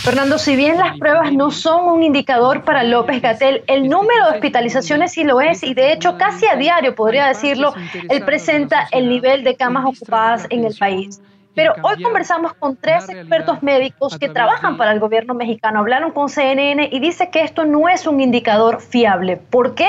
Fernando, 0.02 0.39
si 0.39 0.56
bien 0.56 0.78
las 0.78 0.97
pruebas 0.97 1.32
no 1.34 1.52
son 1.52 1.88
un 1.88 2.02
indicador 2.02 2.63
para 2.63 2.82
López 2.84 3.21
Gatel, 3.21 3.62
el 3.67 3.88
número 3.88 4.25
de 4.25 4.38
hospitalizaciones 4.38 5.12
sí 5.12 5.23
lo 5.23 5.39
es 5.39 5.62
y 5.62 5.75
de 5.75 5.93
hecho 5.93 6.17
casi 6.17 6.47
a 6.47 6.56
diario, 6.56 6.95
podría 6.95 7.28
decirlo, 7.28 7.75
él 8.10 8.25
presenta 8.25 8.88
el 8.91 9.08
nivel 9.08 9.43
de 9.43 9.56
camas 9.56 9.86
ocupadas 9.86 10.47
en 10.49 10.65
el 10.65 10.75
país. 10.75 11.21
Pero 11.56 11.74
hoy 11.82 12.02
conversamos 12.02 12.54
con 12.54 12.78
tres 12.78 13.10
expertos 13.10 13.62
médicos 13.64 14.18
que 14.18 14.30
trabajan 14.30 14.78
para 14.78 14.92
el 14.92 15.00
gobierno 15.00 15.34
mexicano. 15.34 15.80
Hablaron 15.80 16.12
con 16.12 16.30
CNN 16.30 16.90
y 16.92 17.00
dice 17.00 17.30
que 17.32 17.42
esto 17.42 17.66
no 17.66 17.90
es 17.90 18.08
un 18.08 18.22
indicador 18.22 18.82
fiable. 18.82 19.38
¿Por 19.38 19.76
qué? 19.76 19.88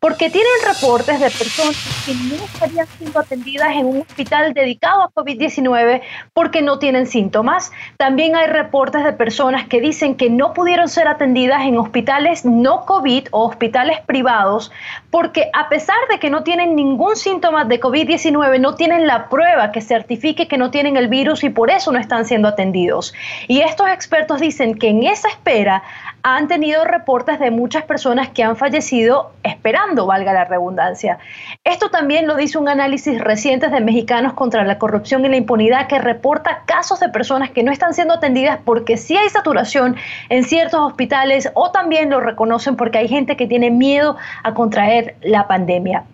Porque 0.00 0.30
tienen 0.30 0.52
reportes 0.66 1.20
de 1.20 1.30
personas 1.30 1.76
que 2.04 2.12
no 2.14 2.44
estarían 2.44 2.86
siendo 2.98 3.18
atendidas 3.20 3.70
en 3.76 3.86
un 3.86 4.00
hospital 4.00 4.52
dedicado 4.52 5.02
a 5.02 5.10
COVID-19 5.12 6.02
porque 6.34 6.60
no 6.60 6.78
tienen 6.78 7.06
síntomas. 7.06 7.72
También 7.96 8.36
hay 8.36 8.48
reportes 8.48 9.04
de 9.04 9.12
personas 9.12 9.66
que 9.68 9.80
dicen 9.80 10.16
que 10.16 10.28
no 10.28 10.52
pudieron 10.52 10.88
ser 10.88 11.08
atendidas 11.08 11.62
en 11.62 11.78
hospitales 11.78 12.44
no 12.44 12.84
COVID 12.84 13.28
o 13.30 13.46
hospitales 13.46 14.00
privados 14.06 14.70
porque 15.10 15.50
a 15.54 15.68
pesar 15.68 15.96
de 16.10 16.18
que 16.18 16.30
no 16.30 16.42
tienen 16.42 16.76
ningún 16.76 17.16
síntoma 17.16 17.64
de 17.64 17.80
COVID-19, 17.80 18.60
no 18.60 18.74
tienen 18.74 19.06
la 19.06 19.28
prueba 19.28 19.72
que 19.72 19.80
certifique 19.80 20.46
que 20.48 20.58
no 20.58 20.70
tienen 20.70 20.95
el 20.98 21.08
virus 21.08 21.44
y 21.44 21.50
por 21.50 21.70
eso 21.70 21.92
no 21.92 21.98
están 21.98 22.24
siendo 22.24 22.48
atendidos. 22.48 23.14
Y 23.48 23.60
estos 23.60 23.88
expertos 23.88 24.40
dicen 24.40 24.78
que 24.78 24.88
en 24.88 25.04
esa 25.04 25.28
espera 25.28 25.82
han 26.22 26.48
tenido 26.48 26.84
reportes 26.84 27.38
de 27.38 27.52
muchas 27.52 27.84
personas 27.84 28.30
que 28.30 28.42
han 28.42 28.56
fallecido 28.56 29.30
esperando, 29.44 30.06
valga 30.06 30.32
la 30.32 30.44
redundancia. 30.44 31.18
Esto 31.62 31.90
también 31.90 32.26
lo 32.26 32.34
dice 32.34 32.58
un 32.58 32.68
análisis 32.68 33.20
reciente 33.20 33.68
de 33.68 33.80
Mexicanos 33.80 34.32
contra 34.32 34.64
la 34.64 34.78
Corrupción 34.78 35.24
y 35.24 35.28
la 35.28 35.36
Impunidad 35.36 35.86
que 35.86 36.00
reporta 36.00 36.62
casos 36.66 36.98
de 36.98 37.10
personas 37.10 37.50
que 37.50 37.62
no 37.62 37.70
están 37.70 37.94
siendo 37.94 38.14
atendidas 38.14 38.58
porque 38.64 38.96
sí 38.96 39.16
hay 39.16 39.28
saturación 39.28 39.96
en 40.28 40.42
ciertos 40.42 40.80
hospitales 40.80 41.50
o 41.54 41.70
también 41.70 42.10
lo 42.10 42.18
reconocen 42.20 42.74
porque 42.74 42.98
hay 42.98 43.08
gente 43.08 43.36
que 43.36 43.46
tiene 43.46 43.70
miedo 43.70 44.16
a 44.42 44.52
contraer 44.52 45.16
la 45.22 45.46
pandemia. 45.46 46.04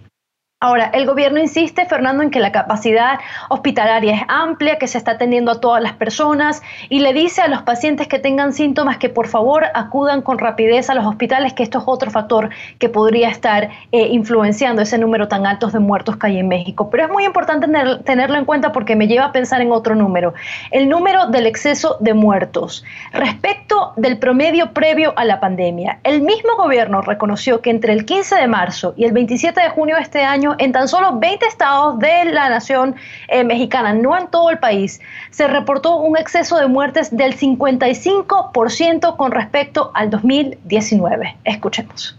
Ahora, 0.63 0.91
el 0.95 1.07
gobierno 1.07 1.41
insiste, 1.41 1.87
Fernando, 1.87 2.23
en 2.23 2.31
que 2.31 2.39
la 2.39 2.53
capacidad 2.53 3.19
hospitalaria 3.49 4.15
es 4.15 4.23
amplia, 4.29 4.79
que 4.79 4.87
se 4.87 4.97
está 4.97 5.11
atendiendo 5.11 5.51
a 5.51 5.61
todas 5.61 5.83
las 5.83 5.95
personas 5.95 6.63
y 6.89 7.01
le 7.01 7.13
dice 7.13 7.43
a 7.43 7.49
los 7.49 7.63
pacientes 7.63 8.07
que 8.07 8.21
tengan 8.21 8.53
síntomas 8.53 8.99
que 8.99 9.09
por 9.09 9.27
favor 9.27 9.65
acudan 9.75 10.23
con 10.23 10.39
rapidez 10.39 10.89
a 10.89 10.95
los 10.95 11.05
hospitales, 11.05 11.53
que 11.53 11.65
esto 11.65 11.79
es 11.79 11.85
otro 11.89 12.13
factor 12.13 12.51
que 12.79 12.89
podría 12.89 13.29
estar 13.29 13.71
eh, 13.91 14.07
influenciando 14.13 14.83
ese 14.83 14.99
número 14.99 15.27
tan 15.27 15.47
alto 15.47 15.67
de 15.67 15.81
muertos 15.81 16.17
que 16.17 16.29
hay 16.29 16.39
en 16.39 16.47
México. 16.47 16.91
Pero 16.91 17.07
es 17.07 17.11
muy 17.11 17.25
importante 17.25 17.67
tenerlo 18.05 18.39
en 18.39 18.45
cuenta 18.45 18.71
porque 18.71 18.95
me 18.95 19.09
lleva 19.09 19.25
a 19.25 19.33
pensar 19.33 19.63
en 19.63 19.73
otro 19.73 19.97
número, 19.97 20.33
el 20.71 20.89
número 20.89 21.27
del 21.27 21.47
exceso 21.47 21.97
de 21.99 22.15
muertos. 22.15 22.85
Respecto 23.13 23.95
del 23.97 24.17
promedio 24.17 24.73
previo 24.73 25.13
a 25.17 25.25
la 25.25 25.41
pandemia, 25.41 25.99
el 26.05 26.23
mismo 26.23 26.55
gobierno 26.57 27.01
reconoció 27.01 27.61
que 27.61 27.71
entre 27.71 27.95
el 27.95 28.05
15 28.05 28.37
de 28.37 28.47
marzo 28.47 28.95
y 28.97 29.07
el 29.07 29.13
27 29.13 29.61
de 29.61 29.69
junio 29.69 29.97
de 29.97 30.03
este 30.03 30.23
año, 30.23 30.52
en 30.59 30.73
tan 30.73 30.89
solo 30.89 31.19
20 31.19 31.47
estados 31.47 31.99
de 31.99 32.25
la 32.27 32.49
nación 32.49 32.95
eh, 33.29 33.45
mexicana, 33.45 33.93
no 33.93 34.17
en 34.17 34.29
todo 34.29 34.51
el 34.51 34.59
país, 34.59 35.01
se 35.31 35.47
reportó 35.47 35.97
un 35.97 36.17
exceso 36.17 36.59
de 36.59 36.67
muertes 36.67 37.17
del 37.17 37.37
55% 37.37 39.17
con 39.17 39.33
respecto 39.33 39.91
al 39.95 40.11
2019. 40.11 41.37
Escuchemos. 41.45 42.17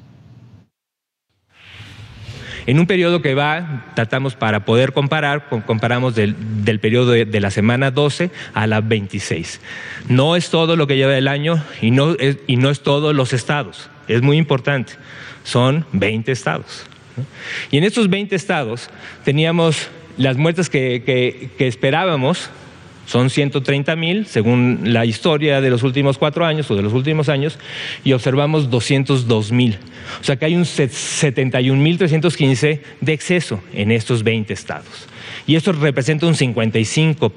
En 2.65 2.79
un 2.79 2.87
periodo 2.87 3.21
que 3.21 3.35
va, 3.35 3.83
tratamos 3.93 4.35
para 4.35 4.63
poder 4.63 4.93
comparar, 4.93 5.49
comparamos 5.65 6.15
del, 6.15 6.35
periodo 6.79 7.11
de, 7.11 7.39
la 7.41 7.51
semana 7.51 7.91
12 7.91 8.31
a 8.53 8.67
la 8.67 8.79
26. 8.79 9.59
No 10.07 10.37
es 10.37 10.49
todo 10.49 10.77
lo 10.77 10.87
que 10.87 10.95
lleva 10.95 11.17
el 11.17 11.27
año 11.27 11.61
y 11.81 11.91
no 11.91 12.11
es, 12.19 12.37
y 12.47 12.55
no 12.55 12.69
es 12.69 12.81
todos 12.81 13.13
los 13.13 13.33
estados. 13.33 13.89
Es 14.07 14.21
muy 14.21 14.37
importante. 14.37 14.93
Son 15.43 15.85
20 15.91 16.31
estados. 16.31 16.85
Y 17.71 17.77
en 17.77 17.83
estos 17.83 18.09
20 18.09 18.35
estados 18.35 18.89
teníamos 19.23 19.89
las 20.17 20.37
muertes 20.37 20.69
que, 20.69 21.49
esperábamos, 21.59 22.49
son 23.05 23.29
130 23.29 23.95
mil, 23.97 24.25
según 24.27 24.93
la 24.93 25.05
historia 25.05 25.59
de 25.59 25.69
los 25.69 25.83
últimos 25.83 26.17
cuatro 26.17 26.45
años 26.45 26.71
o 26.71 26.75
de 26.75 26.81
los 26.81 26.93
últimos 26.93 27.27
años, 27.27 27.59
y 28.03 28.13
observamos 28.13 28.69
202 28.69 29.51
mil. 29.51 29.77
O 30.21 30.23
sea 30.23 30.37
que 30.37 30.45
hay 30.45 30.55
un 30.55 30.65
71 30.65 31.81
mil 31.81 31.97
315 31.97 32.81
de 33.01 33.13
exceso 33.13 33.61
en 33.73 33.91
estos 33.91 34.23
20 34.23 34.53
estados. 34.53 35.07
Y 35.45 35.55
esto 35.55 35.73
representa 35.73 36.27
un 36.27 36.35
55 36.35 37.29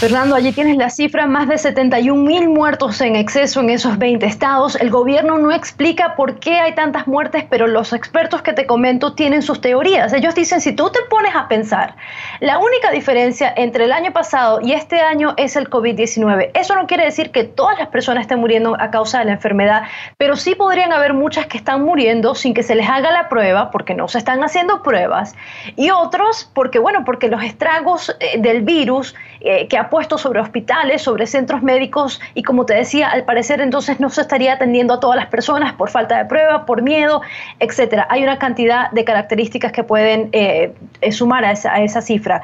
Fernando, 0.00 0.34
allí 0.34 0.52
tienes 0.52 0.78
la 0.78 0.88
cifra, 0.88 1.26
más 1.26 1.46
de 1.46 1.58
71 1.58 2.22
mil 2.22 2.48
muertos 2.48 3.02
en 3.02 3.16
exceso 3.16 3.60
en 3.60 3.68
esos 3.68 3.98
20 3.98 4.24
estados. 4.24 4.76
El 4.76 4.88
gobierno 4.88 5.36
no 5.36 5.52
explica 5.52 6.16
por 6.16 6.40
qué 6.40 6.58
hay 6.58 6.74
tantas 6.74 7.06
muertes, 7.06 7.44
pero 7.50 7.66
los 7.66 7.92
expertos 7.92 8.40
que 8.40 8.54
te 8.54 8.64
comento 8.64 9.12
tienen 9.12 9.42
sus 9.42 9.60
teorías. 9.60 10.14
Ellos 10.14 10.34
dicen, 10.34 10.62
si 10.62 10.72
tú 10.72 10.88
te 10.88 11.00
pones 11.10 11.36
a 11.36 11.48
pensar, 11.48 11.96
la 12.40 12.58
única 12.58 12.90
diferencia 12.90 13.52
entre 13.54 13.84
el 13.84 13.92
año 13.92 14.10
pasado 14.10 14.62
y 14.62 14.72
este 14.72 15.02
año 15.02 15.34
es 15.36 15.54
el 15.56 15.68
COVID-19. 15.68 16.52
Eso 16.54 16.74
no 16.76 16.86
quiere 16.86 17.04
decir 17.04 17.30
que 17.30 17.44
todas 17.44 17.78
las 17.78 17.88
personas 17.88 18.22
estén 18.22 18.40
muriendo 18.40 18.80
a 18.80 18.90
causa 18.90 19.18
de 19.18 19.26
la 19.26 19.32
enfermedad, 19.32 19.82
pero 20.16 20.34
sí 20.34 20.54
podrían 20.54 20.94
haber 20.94 21.12
muchas 21.12 21.44
que 21.44 21.58
están 21.58 21.82
muriendo 21.82 22.34
sin 22.34 22.54
que 22.54 22.62
se 22.62 22.74
les 22.74 22.88
haga 22.88 23.10
la 23.10 23.28
prueba, 23.28 23.70
porque 23.70 23.92
no 23.92 24.08
se 24.08 24.16
están 24.16 24.42
haciendo 24.42 24.82
pruebas, 24.82 25.34
y 25.76 25.90
otros 25.90 26.50
porque, 26.54 26.78
bueno, 26.78 27.04
porque 27.04 27.28
los 27.28 27.42
estragos 27.42 28.16
eh, 28.18 28.40
del 28.40 28.62
virus 28.62 29.14
eh, 29.42 29.68
que 29.68 29.78
ha 29.78 29.88
puesto 29.88 30.18
sobre 30.18 30.38
hospitales, 30.38 31.00
sobre 31.00 31.26
centros 31.26 31.62
médicos 31.62 32.20
y 32.34 32.42
como 32.42 32.66
te 32.66 32.74
decía, 32.74 33.08
al 33.08 33.24
parecer 33.24 33.62
entonces 33.62 33.98
no 33.98 34.10
se 34.10 34.20
estaría 34.20 34.52
atendiendo 34.52 34.92
a 34.92 35.00
todas 35.00 35.16
las 35.16 35.28
personas 35.28 35.72
por 35.72 35.88
falta 35.88 36.18
de 36.18 36.26
prueba, 36.26 36.66
por 36.66 36.82
miedo, 36.82 37.22
etcétera. 37.58 38.06
Hay 38.10 38.22
una 38.22 38.38
cantidad 38.38 38.90
de 38.90 39.02
características 39.02 39.72
que 39.72 39.82
pueden 39.82 40.28
eh, 40.32 40.74
eh, 41.00 41.12
sumar 41.12 41.46
a 41.46 41.52
esa, 41.52 42.02
cifra. 42.02 42.42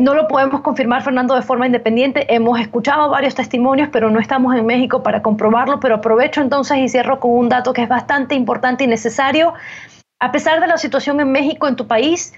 No 0.00 0.14
lo 0.14 0.28
podemos 0.28 0.60
confirmar, 0.60 1.02
Fernando, 1.02 1.34
de 1.34 1.42
forma 1.42 1.66
independiente. 1.66 2.32
Hemos 2.34 2.60
escuchado 2.60 3.08
varios 3.08 3.34
testimonios, 3.34 3.88
pero 3.90 4.10
no 4.10 4.20
estamos 4.20 4.54
en 4.54 4.66
México 4.66 5.02
para 5.02 5.22
comprobarlo. 5.22 5.80
Pero 5.80 5.96
aprovecho 5.96 6.40
entonces 6.40 6.78
y 6.78 6.88
cierro 6.88 7.20
con 7.20 7.30
un 7.32 7.48
dato 7.48 7.72
que 7.72 7.82
es 7.82 7.88
bastante 7.88 8.34
importante 8.34 8.84
y 8.84 8.86
necesario. 8.86 9.54
A 10.20 10.32
pesar 10.32 10.60
de 10.60 10.66
la 10.66 10.76
situación 10.76 11.20
en 11.20 11.32
México, 11.32 11.68
en 11.68 11.76
tu 11.76 11.86
país, 11.86 12.34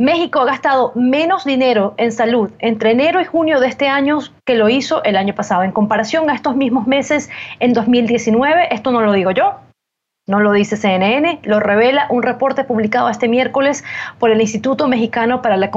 México 0.00 0.38
ha 0.38 0.44
gastado 0.44 0.92
menos 0.94 1.44
dinero 1.44 1.94
en 1.96 2.12
salud 2.12 2.52
entre 2.60 2.92
enero 2.92 3.20
y 3.20 3.24
junio 3.24 3.58
de 3.58 3.66
este 3.66 3.88
año 3.88 4.20
que 4.44 4.54
lo 4.54 4.68
hizo 4.68 5.02
el 5.02 5.16
año 5.16 5.34
pasado. 5.34 5.64
En 5.64 5.72
comparación 5.72 6.30
a 6.30 6.34
estos 6.34 6.54
mismos 6.54 6.86
meses 6.86 7.28
en 7.58 7.72
2019, 7.72 8.72
esto 8.72 8.92
no 8.92 9.00
lo 9.00 9.12
digo 9.12 9.32
yo, 9.32 9.56
no 10.28 10.40
lo 10.40 10.52
dice 10.52 10.76
CNN, 10.76 11.40
lo 11.42 11.58
revela 11.58 12.06
un 12.10 12.22
reporte 12.22 12.62
publicado 12.62 13.08
este 13.08 13.28
miércoles 13.28 13.82
por 14.18 14.30
el 14.30 14.40
Instituto 14.40 14.86
Mexicano 14.86 15.40
para 15.42 15.56
la, 15.56 15.70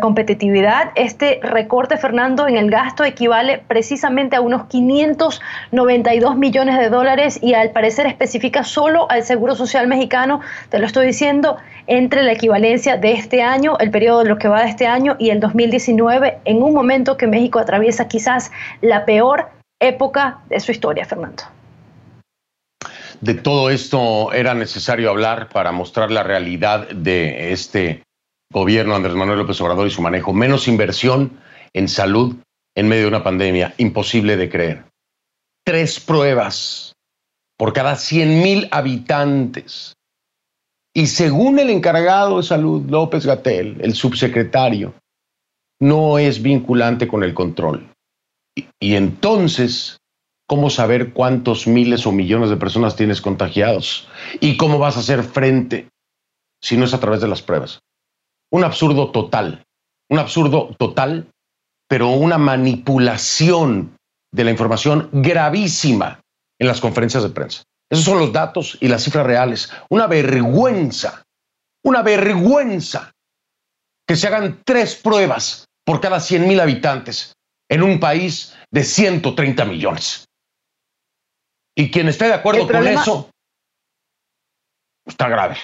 Competitividad. 0.00 0.90
Este 0.94 1.40
recorte, 1.42 1.96
Fernando, 1.96 2.46
en 2.46 2.58
el 2.58 2.70
gasto 2.70 3.02
equivale 3.02 3.62
precisamente 3.66 4.36
a 4.36 4.42
unos 4.42 4.66
592 4.66 6.36
millones 6.36 6.78
de 6.78 6.90
dólares 6.90 7.38
y 7.42 7.54
al 7.54 7.70
parecer 7.70 8.06
especifica 8.06 8.62
solo 8.62 9.10
al 9.10 9.24
Seguro 9.24 9.54
Social 9.54 9.88
Mexicano, 9.88 10.40
te 10.68 10.78
lo 10.78 10.84
estoy 10.84 11.06
diciendo, 11.06 11.56
entre 11.86 12.22
la 12.22 12.32
equivalencia 12.32 12.98
de 12.98 13.12
este 13.12 13.42
año, 13.42 13.78
el 13.78 13.90
periodo 13.90 14.22
de 14.22 14.28
lo 14.28 14.36
que 14.36 14.48
va 14.48 14.62
de 14.62 14.68
este 14.68 14.86
año 14.86 15.16
y 15.18 15.30
el 15.30 15.40
2019, 15.40 16.40
en 16.44 16.62
un 16.62 16.74
momento 16.74 17.16
que 17.16 17.26
México 17.26 17.58
atraviesa 17.58 18.06
quizás 18.06 18.52
la 18.82 19.06
peor 19.06 19.48
época 19.80 20.40
de 20.50 20.60
su 20.60 20.72
historia, 20.72 21.06
Fernando 21.06 21.53
de 23.24 23.34
todo 23.34 23.70
esto 23.70 24.34
era 24.34 24.52
necesario 24.52 25.08
hablar 25.08 25.48
para 25.48 25.72
mostrar 25.72 26.10
la 26.10 26.22
realidad 26.22 26.90
de 26.90 27.52
este 27.52 28.02
gobierno 28.52 28.94
Andrés 28.94 29.14
Manuel 29.14 29.38
López 29.38 29.58
Obrador 29.62 29.86
y 29.86 29.90
su 29.90 30.02
manejo. 30.02 30.34
Menos 30.34 30.68
inversión 30.68 31.40
en 31.72 31.88
salud 31.88 32.36
en 32.76 32.88
medio 32.88 33.04
de 33.04 33.08
una 33.08 33.24
pandemia, 33.24 33.72
imposible 33.78 34.36
de 34.36 34.50
creer. 34.50 34.84
Tres 35.64 36.00
pruebas 36.00 36.92
por 37.56 37.72
cada 37.72 37.96
100 37.96 38.42
mil 38.42 38.68
habitantes. 38.70 39.94
Y 40.92 41.06
según 41.06 41.58
el 41.58 41.70
encargado 41.70 42.36
de 42.36 42.42
salud, 42.42 42.82
López 42.90 43.24
Gatel, 43.24 43.78
el 43.80 43.94
subsecretario, 43.94 44.92
no 45.80 46.18
es 46.18 46.42
vinculante 46.42 47.08
con 47.08 47.24
el 47.24 47.32
control. 47.32 47.90
Y, 48.54 48.66
y 48.78 48.94
entonces 48.96 49.96
¿Cómo 50.46 50.70
saber 50.70 51.12
cuántos 51.12 51.66
miles 51.66 52.06
o 52.06 52.12
millones 52.12 52.50
de 52.50 52.56
personas 52.56 52.96
tienes 52.96 53.20
contagiados? 53.20 54.08
¿Y 54.40 54.56
cómo 54.56 54.78
vas 54.78 54.96
a 54.96 55.00
hacer 55.00 55.22
frente 55.22 55.88
si 56.60 56.76
no 56.76 56.84
es 56.84 56.94
a 56.94 57.00
través 57.00 57.20
de 57.20 57.28
las 57.28 57.42
pruebas? 57.42 57.80
Un 58.50 58.64
absurdo 58.64 59.10
total, 59.10 59.64
un 60.10 60.18
absurdo 60.18 60.74
total, 60.78 61.28
pero 61.88 62.10
una 62.10 62.38
manipulación 62.38 63.96
de 64.32 64.44
la 64.44 64.50
información 64.50 65.08
gravísima 65.12 66.20
en 66.58 66.66
las 66.66 66.80
conferencias 66.80 67.22
de 67.22 67.30
prensa. 67.30 67.62
Esos 67.90 68.04
son 68.04 68.18
los 68.18 68.32
datos 68.32 68.76
y 68.80 68.88
las 68.88 69.02
cifras 69.02 69.26
reales. 69.26 69.72
Una 69.88 70.06
vergüenza 70.06 71.24
una 71.84 72.02
vergüenza 72.02 73.12
que 74.08 74.16
se 74.16 74.26
hagan 74.26 74.62
tres 74.64 74.96
pruebas 74.96 75.66
por 75.84 76.00
cada 76.00 76.18
100 76.18 76.48
mil 76.48 76.60
habitantes 76.60 77.34
en 77.68 77.82
un 77.82 78.00
país 78.00 78.54
de 78.70 78.82
130 78.82 79.64
millones. 79.66 80.24
Y 81.76 81.90
quien 81.90 82.08
esté 82.08 82.26
de 82.26 82.34
acuerdo 82.34 82.66
con 82.66 82.86
eso 82.86 83.30
está 85.06 85.28
grave. 85.28 85.56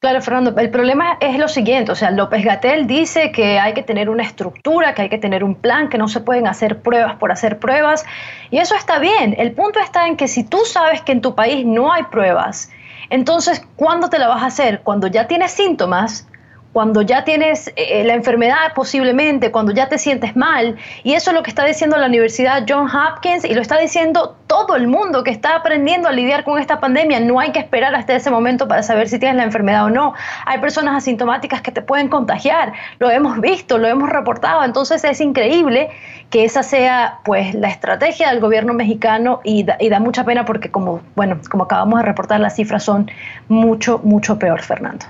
Claro, 0.00 0.22
Fernando, 0.22 0.58
el 0.58 0.70
problema 0.70 1.18
es 1.20 1.38
lo 1.38 1.46
siguiente, 1.46 1.92
o 1.92 1.94
sea, 1.94 2.10
López 2.10 2.42
Gatel 2.42 2.86
dice 2.86 3.32
que 3.32 3.58
hay 3.58 3.74
que 3.74 3.82
tener 3.82 4.08
una 4.08 4.22
estructura, 4.22 4.94
que 4.94 5.02
hay 5.02 5.08
que 5.10 5.18
tener 5.18 5.44
un 5.44 5.54
plan, 5.54 5.90
que 5.90 5.98
no 5.98 6.08
se 6.08 6.20
pueden 6.20 6.46
hacer 6.46 6.80
pruebas 6.80 7.16
por 7.16 7.30
hacer 7.30 7.58
pruebas, 7.58 8.06
y 8.50 8.56
eso 8.58 8.74
está 8.74 8.98
bien. 8.98 9.34
El 9.36 9.52
punto 9.52 9.78
está 9.78 10.06
en 10.06 10.16
que 10.16 10.26
si 10.26 10.42
tú 10.42 10.64
sabes 10.64 11.02
que 11.02 11.12
en 11.12 11.20
tu 11.20 11.34
país 11.34 11.66
no 11.66 11.92
hay 11.92 12.04
pruebas, 12.04 12.70
entonces, 13.10 13.62
¿cuándo 13.76 14.08
te 14.08 14.18
la 14.18 14.28
vas 14.28 14.42
a 14.42 14.46
hacer? 14.46 14.80
Cuando 14.80 15.06
ya 15.06 15.26
tienes 15.26 15.50
síntomas, 15.50 16.26
cuando 16.72 17.02
ya 17.02 17.24
tienes 17.24 17.68
eh, 17.68 17.72
eh, 17.76 18.04
la 18.04 18.14
enfermedad 18.14 18.72
posiblemente, 18.74 19.50
cuando 19.50 19.72
ya 19.72 19.88
te 19.88 19.98
sientes 19.98 20.36
mal. 20.36 20.76
Y 21.02 21.14
eso 21.14 21.30
es 21.30 21.36
lo 21.36 21.42
que 21.42 21.50
está 21.50 21.64
diciendo 21.64 21.96
la 21.96 22.06
Universidad 22.06 22.64
John 22.68 22.88
Hopkins 22.88 23.44
y 23.44 23.54
lo 23.54 23.60
está 23.60 23.78
diciendo 23.78 24.36
todo 24.46 24.76
el 24.76 24.86
mundo 24.86 25.24
que 25.24 25.30
está 25.30 25.56
aprendiendo 25.56 26.08
a 26.08 26.12
lidiar 26.12 26.44
con 26.44 26.58
esta 26.58 26.78
pandemia. 26.80 27.20
No 27.20 27.40
hay 27.40 27.50
que 27.50 27.58
esperar 27.58 27.94
hasta 27.94 28.14
ese 28.14 28.30
momento 28.30 28.68
para 28.68 28.82
saber 28.82 29.08
si 29.08 29.18
tienes 29.18 29.36
la 29.36 29.44
enfermedad 29.44 29.84
o 29.84 29.90
no. 29.90 30.14
Hay 30.46 30.58
personas 30.58 30.96
asintomáticas 30.96 31.60
que 31.60 31.72
te 31.72 31.82
pueden 31.82 32.08
contagiar. 32.08 32.72
Lo 32.98 33.10
hemos 33.10 33.40
visto, 33.40 33.78
lo 33.78 33.88
hemos 33.88 34.08
reportado. 34.08 34.62
Entonces 34.62 35.02
es 35.02 35.20
increíble 35.20 35.90
que 36.30 36.44
esa 36.44 36.62
sea 36.62 37.18
pues 37.24 37.54
la 37.54 37.68
estrategia 37.68 38.30
del 38.30 38.38
gobierno 38.38 38.74
mexicano 38.74 39.40
y 39.42 39.64
da, 39.64 39.76
y 39.80 39.88
da 39.88 39.98
mucha 39.98 40.24
pena 40.24 40.44
porque 40.44 40.70
como, 40.70 41.00
bueno, 41.16 41.38
como 41.50 41.64
acabamos 41.64 41.98
de 41.98 42.06
reportar, 42.06 42.38
las 42.38 42.54
cifras 42.54 42.84
son 42.84 43.10
mucho, 43.48 44.00
mucho 44.04 44.38
peor, 44.38 44.62
Fernando. 44.62 45.06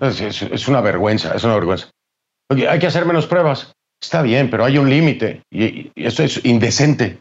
Es, 0.00 0.68
una 0.68 0.80
vergüenza, 0.80 1.34
es 1.34 1.44
una 1.44 1.54
vergüenza. 1.54 1.88
hay 2.50 2.78
que 2.78 2.86
hacer 2.86 3.04
menos 3.04 3.26
pruebas. 3.26 3.72
Está 4.00 4.22
bien, 4.22 4.48
pero 4.48 4.64
hay 4.64 4.78
un 4.78 4.88
límite. 4.88 5.42
Y, 5.50 5.90
eso 5.96 6.22
es 6.22 6.44
indecente. 6.44 7.20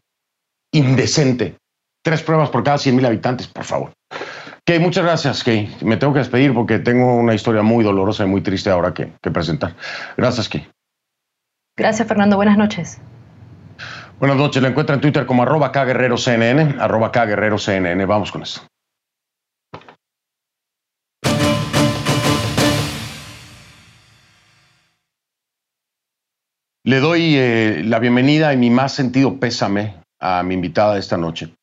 Indecente. 0.71 1.55
Tres 2.03 2.21
pruebas 2.21 2.49
por 2.49 2.63
cada 2.63 2.77
100 2.77 2.95
mil 2.95 3.05
habitantes, 3.05 3.47
por 3.47 3.63
favor. 3.63 3.91
Kay, 4.65 4.79
muchas 4.79 5.03
gracias, 5.03 5.43
Kay. 5.43 5.77
Me 5.81 5.97
tengo 5.97 6.13
que 6.13 6.19
despedir 6.19 6.53
porque 6.53 6.79
tengo 6.79 7.15
una 7.15 7.33
historia 7.33 7.63
muy 7.63 7.83
dolorosa 7.83 8.25
y 8.25 8.27
muy 8.27 8.41
triste 8.41 8.69
ahora 8.69 8.93
que, 8.93 9.13
que 9.21 9.31
presentar. 9.31 9.75
Gracias, 10.15 10.49
Kay. 10.49 10.67
Gracias, 11.77 12.07
Fernando. 12.07 12.35
Buenas 12.35 12.57
noches. 12.57 12.99
Buenas 14.19 14.37
noches. 14.37 14.61
La 14.61 14.69
encuentra 14.69 14.95
en 14.95 15.01
Twitter 15.01 15.25
como 15.25 15.43
arroba 15.43 15.71
kguerrerocnn, 15.71 16.79
arroba 16.79 17.11
kguerrerocnn. 17.11 18.07
Vamos 18.07 18.31
con 18.31 18.43
esto. 18.43 18.61
Le 26.87 27.01
doy 27.01 27.35
eh, 27.35 27.81
la 27.83 27.99
bienvenida 27.99 28.53
y 28.53 28.57
mi 28.57 28.69
más 28.69 28.93
sentido 28.93 29.41
pésame 29.41 29.95
a 30.21 30.41
mi 30.41 30.53
invitada 30.53 30.93
de 30.93 31.01
esta 31.01 31.17
noche. 31.17 31.53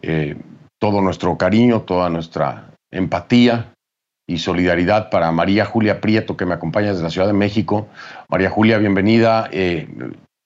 Eh, 0.00 0.36
todo 0.80 1.02
nuestro 1.02 1.36
cariño, 1.36 1.82
toda 1.82 2.08
nuestra 2.08 2.72
empatía 2.90 3.74
y 4.26 4.38
solidaridad 4.38 5.10
para 5.10 5.30
María 5.32 5.66
Julia 5.66 6.00
Prieto, 6.00 6.34
que 6.34 6.46
me 6.46 6.54
acompaña 6.54 6.92
desde 6.92 7.02
la 7.02 7.10
Ciudad 7.10 7.26
de 7.26 7.34
México. 7.34 7.90
María 8.30 8.48
Julia, 8.48 8.78
bienvenida. 8.78 9.50
Eh, 9.52 9.86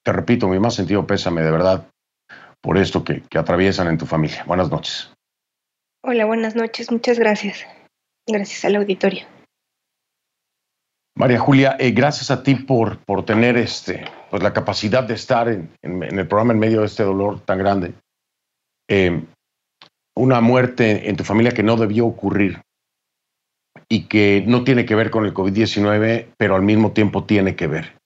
te 0.05 0.13
repito, 0.13 0.49
mi 0.49 0.59
más 0.59 0.75
sentido 0.75 1.07
pésame 1.07 1.43
de 1.43 1.53
verdad 1.53 1.87
por 2.61 2.79
esto 2.79 3.05
que, 3.05 3.23
que 3.31 3.39
atraviesan 3.39 3.87
en 3.87 3.99
tu 3.99 4.07
familia. 4.07 4.43
Buenas 4.49 4.69
noches. 4.69 5.13
Hola, 6.03 6.25
buenas 6.25 6.57
noches. 6.57 6.91
Muchas 6.91 7.21
gracias. 7.21 7.65
Gracias 8.27 8.65
al 8.65 8.75
auditorio. 8.75 9.27
María 11.17 11.39
Julia, 11.39 11.77
eh, 11.79 11.93
gracias 11.93 12.31
a 12.31 12.43
ti 12.43 12.55
por, 12.55 12.99
por 12.99 13.25
tener 13.25 13.57
este, 13.57 14.05
pues 14.31 14.43
la 14.43 14.53
capacidad 14.53 15.03
de 15.03 15.15
estar 15.15 15.49
en, 15.49 15.71
el 15.83 16.29
programa 16.29 16.53
en 16.53 16.59
medio 16.59 16.81
de 16.81 16.87
este 16.87 17.05
dolor 17.05 17.41
tan 17.41 17.59
grande. 17.59 17.95
Eh, 18.87 19.25
una 20.15 20.43
muerte 20.43 21.09
en 21.09 21.17
tu 21.17 21.25
familia 21.25 21.53
que 21.53 21.63
no 21.63 21.77
debió 21.77 22.07
ocurrir 22.07 22.61
y 23.89 24.09
que 24.09 24.45
no 24.47 24.63
tiene 24.63 24.85
que 24.85 24.95
ver 24.95 25.11
con 25.11 25.25
el 25.25 25.33
COVID-19, 25.33 26.35
pero 26.37 26.55
al 26.55 26.63
mismo 26.63 26.93
tiempo 26.93 27.25
tiene 27.25 27.57
que 27.57 27.67
ver. 27.67 27.97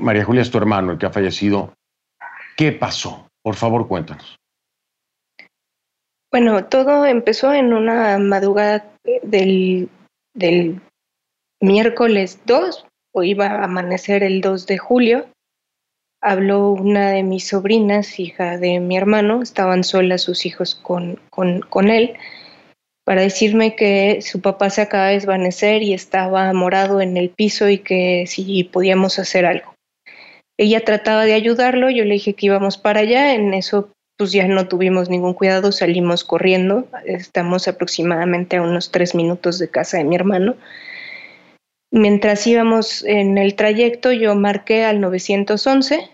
María 0.00 0.24
Julia 0.24 0.42
es 0.42 0.50
tu 0.50 0.58
hermano, 0.58 0.92
el 0.92 0.98
que 0.98 1.06
ha 1.06 1.10
fallecido. 1.10 1.74
¿Qué 2.56 2.70
pasó? 2.70 3.26
Por 3.42 3.56
favor, 3.56 3.88
cuéntanos. 3.88 4.36
Bueno, 6.30 6.66
todo 6.66 7.04
empezó 7.04 7.52
en 7.52 7.72
una 7.72 8.18
madrugada 8.18 8.86
del, 9.24 9.88
del 10.34 10.80
miércoles 11.62 12.40
2, 12.44 12.86
o 13.14 13.22
iba 13.22 13.46
a 13.46 13.64
amanecer 13.64 14.22
el 14.22 14.40
2 14.40 14.66
de 14.66 14.78
julio, 14.78 15.26
habló 16.20 16.70
una 16.70 17.10
de 17.10 17.22
mis 17.22 17.48
sobrinas, 17.48 18.18
hija 18.18 18.58
de 18.58 18.80
mi 18.80 18.96
hermano, 18.96 19.42
estaban 19.42 19.84
solas 19.84 20.22
sus 20.22 20.44
hijos 20.44 20.74
con, 20.74 21.18
con, 21.30 21.60
con 21.60 21.88
él, 21.88 22.14
para 23.04 23.22
decirme 23.22 23.74
que 23.74 24.20
su 24.22 24.40
papá 24.40 24.70
se 24.70 24.82
acaba 24.82 25.06
de 25.06 25.14
desvanecer 25.14 25.82
y 25.82 25.94
estaba 25.94 26.52
morado 26.52 27.00
en 27.00 27.16
el 27.16 27.30
piso 27.30 27.68
y 27.68 27.78
que 27.78 28.24
si 28.26 28.64
podíamos 28.64 29.18
hacer 29.18 29.46
algo. 29.46 29.74
Ella 30.58 30.84
trataba 30.84 31.24
de 31.24 31.34
ayudarlo, 31.34 31.90
yo 31.90 32.04
le 32.04 32.14
dije 32.14 32.34
que 32.34 32.46
íbamos 32.46 32.78
para 32.78 33.00
allá, 33.00 33.34
en 33.34 33.54
eso 33.54 33.90
pues 34.16 34.30
ya 34.30 34.46
no 34.46 34.68
tuvimos 34.68 35.08
ningún 35.08 35.34
cuidado, 35.34 35.72
salimos 35.72 36.22
corriendo, 36.22 36.86
estamos 37.04 37.66
aproximadamente 37.66 38.56
a 38.56 38.62
unos 38.62 38.90
tres 38.90 39.14
minutos 39.14 39.58
de 39.58 39.68
casa 39.68 39.96
de 39.96 40.04
mi 40.04 40.14
hermano 40.14 40.56
Mientras 41.92 42.46
íbamos 42.46 43.04
en 43.04 43.36
el 43.36 43.54
trayecto, 43.54 44.12
yo 44.12 44.34
marqué 44.34 44.82
al 44.82 45.02
911. 45.02 46.08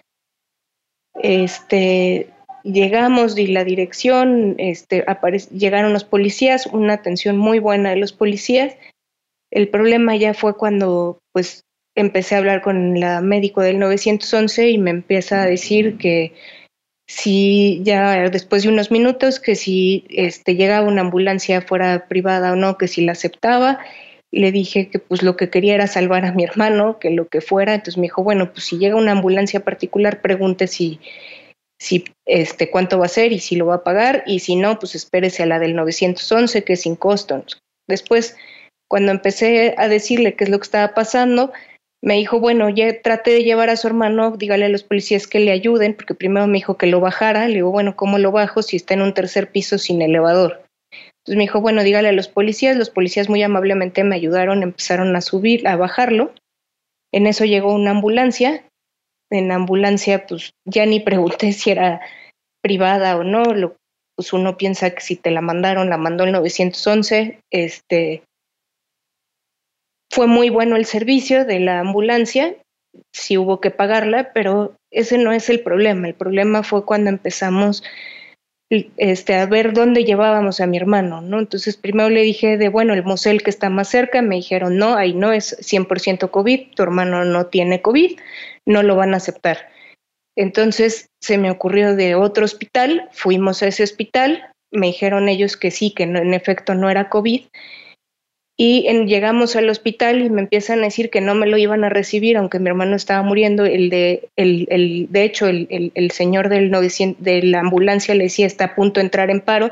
Este, 1.23 2.31
llegamos, 2.65 3.37
di 3.37 3.47
la 3.47 3.63
dirección, 3.63 4.57
este, 4.59 5.05
llegaron 5.53 5.93
los 5.93 6.03
policías, 6.03 6.67
una 6.67 6.95
atención 6.95 7.39
muy 7.39 7.61
buena 7.61 7.91
de 7.91 7.97
los 7.97 8.13
policías. 8.13 8.77
El 9.53 9.69
problema 9.69 10.17
ya 10.17 10.35
fue 10.35 10.57
cuando 10.57 11.21
pues 11.33 11.63
empecé 11.95 12.35
a 12.35 12.39
hablar 12.39 12.61
con 12.61 12.99
la 12.99 13.21
médico 13.21 13.61
del 13.61 13.79
911 13.79 14.71
y 14.71 14.79
me 14.79 14.91
empieza 14.91 15.43
a 15.43 15.47
decir 15.47 15.97
que 15.97 16.33
si 17.07 17.81
ya 17.85 18.29
después 18.31 18.65
de 18.65 18.69
unos 18.69 18.91
minutos 18.91 19.39
que 19.39 19.55
si 19.55 20.07
este, 20.11 20.57
llegaba 20.57 20.89
una 20.89 21.03
ambulancia 21.03 21.63
fuera 21.63 22.09
privada 22.09 22.53
o 22.53 22.57
no, 22.57 22.77
que 22.79 22.89
si 22.89 23.05
la 23.05 23.13
aceptaba 23.13 23.79
le 24.31 24.53
dije 24.53 24.89
que 24.91 24.99
pues 24.99 25.23
lo 25.23 25.37
que 25.37 25.51
quería 25.51 25.75
era 25.75 25.87
salvar 25.87 26.25
a 26.25 26.33
mi 26.33 26.45
hermano, 26.45 26.99
que 26.99 27.11
lo 27.11 27.29
que 27.29 27.41
fuera, 27.41 27.75
entonces 27.75 27.97
me 27.97 28.05
dijo, 28.05 28.23
bueno, 28.23 28.53
pues 28.53 28.67
si 28.67 28.79
llega 28.79 28.97
una 28.97 29.13
ambulancia 29.13 29.61
particular, 29.61 30.21
pregunte 30.21 30.67
si, 30.67 31.01
si 31.81 32.05
este, 32.27 32.71
cuánto 32.71 32.99
va 32.99 33.07
a 33.07 33.11
ser 33.11 33.33
y 33.33 33.39
si 33.39 33.57
lo 33.57 33.67
va 33.67 33.77
a 33.77 33.85
pagar, 33.85 34.25
y 34.27 34.41
si 34.41 34.57
no, 34.57 34.79
pues 34.79 34.95
espérese 34.95 35.43
a 35.43 35.47
la 35.47 35.59
del 35.59 35.75
911, 35.75 36.65
que 36.65 36.75
es 36.75 36.83
sin 36.83 36.97
costo. 36.97 37.43
Después, 37.89 38.37
cuando 38.89 39.13
empecé 39.13 39.75
a 39.79 39.89
decirle 39.89 40.35
qué 40.35 40.45
es 40.45 40.51
lo 40.51 40.59
que 40.59 40.65
estaba 40.65 40.95
pasando, 40.95 41.53
me 42.03 42.15
dijo, 42.15 42.39
bueno, 42.39 42.69
ya 42.69 43.01
trate 43.03 43.31
de 43.33 43.45
llevar 43.45 43.71
a 43.71 43.77
su 43.77 43.87
hermano, 43.87 44.37
dígale 44.37 44.67
a 44.67 44.69
los 44.69 44.85
policías 44.85 45.27
que 45.27 45.41
le 45.41 45.51
ayuden, 45.51 45.95
porque 45.95 46.15
primero 46.15 46.47
me 46.47 46.59
dijo 46.59 46.77
que 46.77 46.87
lo 46.87 47.01
bajara, 47.01 47.49
le 47.49 47.55
digo, 47.55 47.71
bueno, 47.71 47.97
¿cómo 47.97 48.19
lo 48.19 48.31
bajo 48.31 48.63
si 48.63 48.77
está 48.77 48.95
en 48.95 49.03
un 49.03 49.15
tercer 49.15 49.51
piso 49.51 49.79
sin 49.79 50.01
elevador? 50.03 50.68
Entonces 51.29 51.37
me 51.37 51.45
dijo, 51.45 51.61
bueno, 51.61 51.83
dígale 51.83 52.09
a 52.09 52.13
los 52.13 52.29
policías. 52.29 52.75
Los 52.75 52.89
policías 52.89 53.29
muy 53.29 53.43
amablemente 53.43 54.03
me 54.03 54.17
ayudaron, 54.17 54.63
empezaron 54.63 55.15
a 55.15 55.21
subir, 55.21 55.69
a 55.69 55.77
bajarlo. 55.77 56.33
En 57.13 57.27
eso 57.27 57.45
llegó 57.45 57.75
una 57.75 57.91
ambulancia. 57.91 58.65
En 59.31 59.49
la 59.49 59.57
ambulancia, 59.57 60.27
pues 60.27 60.53
ya 60.65 60.87
ni 60.87 61.01
pregunté 61.01 61.53
si 61.53 61.71
era 61.71 62.01
privada 62.63 63.19
o 63.19 63.25
no. 63.25 63.45
Lo, 63.45 63.77
pues 64.17 64.33
uno 64.33 64.57
piensa 64.57 64.89
que 64.95 65.03
si 65.03 65.17
te 65.17 65.31
la 65.31 65.43
mandaron, 65.43 65.91
la 65.91 65.99
mandó 65.99 66.25
el 66.25 66.33
911. 66.33 67.41
Este, 67.53 68.23
fue 70.11 70.27
muy 70.27 70.49
bueno 70.49 70.77
el 70.77 70.87
servicio 70.87 71.45
de 71.45 71.61
la 71.61 71.81
ambulancia, 71.81 72.57
sí 73.13 73.37
hubo 73.37 73.61
que 73.61 73.71
pagarla, 73.71 74.33
pero 74.33 74.75
ese 74.91 75.19
no 75.19 75.33
es 75.33 75.51
el 75.51 75.61
problema. 75.61 76.09
El 76.09 76.15
problema 76.15 76.63
fue 76.63 76.87
cuando 76.87 77.11
empezamos 77.11 77.85
este, 78.71 79.35
a 79.35 79.47
ver 79.47 79.73
dónde 79.73 80.05
llevábamos 80.05 80.61
a 80.61 80.67
mi 80.67 80.77
hermano, 80.77 81.23
¿no? 81.23 81.39
Entonces 81.39 81.77
primero 81.77 82.11
le 82.11 82.23
dije 82.23 82.59
de, 82.59 82.69
bueno, 82.69 82.93
el 82.93 83.05
Mosel 83.05 83.43
que 83.43 83.51
está 83.51 83.71
más 83.71 83.89
cerca, 83.89 84.21
me 84.21 84.37
dijeron, 84.37 84.77
no, 84.77 84.97
ahí 84.97 85.15
no 85.15 85.33
es 85.33 85.57
100% 85.61 86.31
COVID, 86.31 86.75
tu 86.75 86.83
hermano 86.83 87.25
no 87.25 87.47
tiene 87.47 87.81
COVID, 87.81 88.19
no 88.67 88.83
lo 88.83 88.97
van 88.97 89.15
a 89.15 89.19
aceptar. 89.19 89.71
Entonces 90.37 91.09
se 91.21 91.39
me 91.39 91.51
ocurrió 91.51 91.97
de 91.97 92.15
otro 92.15 92.45
hospital, 92.45 93.09
fuimos 93.13 93.63
a 93.63 93.69
ese 93.69 93.83
hospital, 93.83 94.53
me 94.71 94.89
dijeron 94.89 95.29
ellos 95.29 95.57
que 95.57 95.71
sí, 95.71 95.91
que 95.91 96.03
en 96.03 96.35
efecto 96.35 96.75
no 96.75 96.91
era 96.91 97.09
COVID, 97.09 97.43
y 98.61 98.83
llegamos 99.07 99.55
al 99.55 99.71
hospital 99.71 100.21
y 100.21 100.31
me 100.31 100.41
empiezan 100.41 100.81
a 100.81 100.87
decir 100.87 101.11
que 101.11 101.21
no 101.21 101.37
me 101.37 101.47
lo 101.47 101.57
iban 101.59 101.85
a 101.85 101.91
recibir, 101.91 102.37
aunque 102.37 102.59
mi 102.59 102.69
hermano 102.69 102.97
estaba 102.97 103.23
muriendo. 103.23 103.65
El 103.65 103.89
de, 103.89 104.29
el, 104.35 104.67
el, 104.71 105.07
de 105.11 105.23
hecho, 105.23 105.47
el, 105.47 105.93
el 105.95 106.11
señor 106.11 106.49
del 106.49 106.73
de 106.73 107.43
la 107.45 107.61
ambulancia 107.61 108.17
le 108.17 108.25
decía 108.25 108.47
está 108.47 108.65
a 108.65 108.75
punto 108.75 108.99
de 108.99 109.05
entrar 109.05 109.31
en 109.31 109.43
paro. 109.43 109.71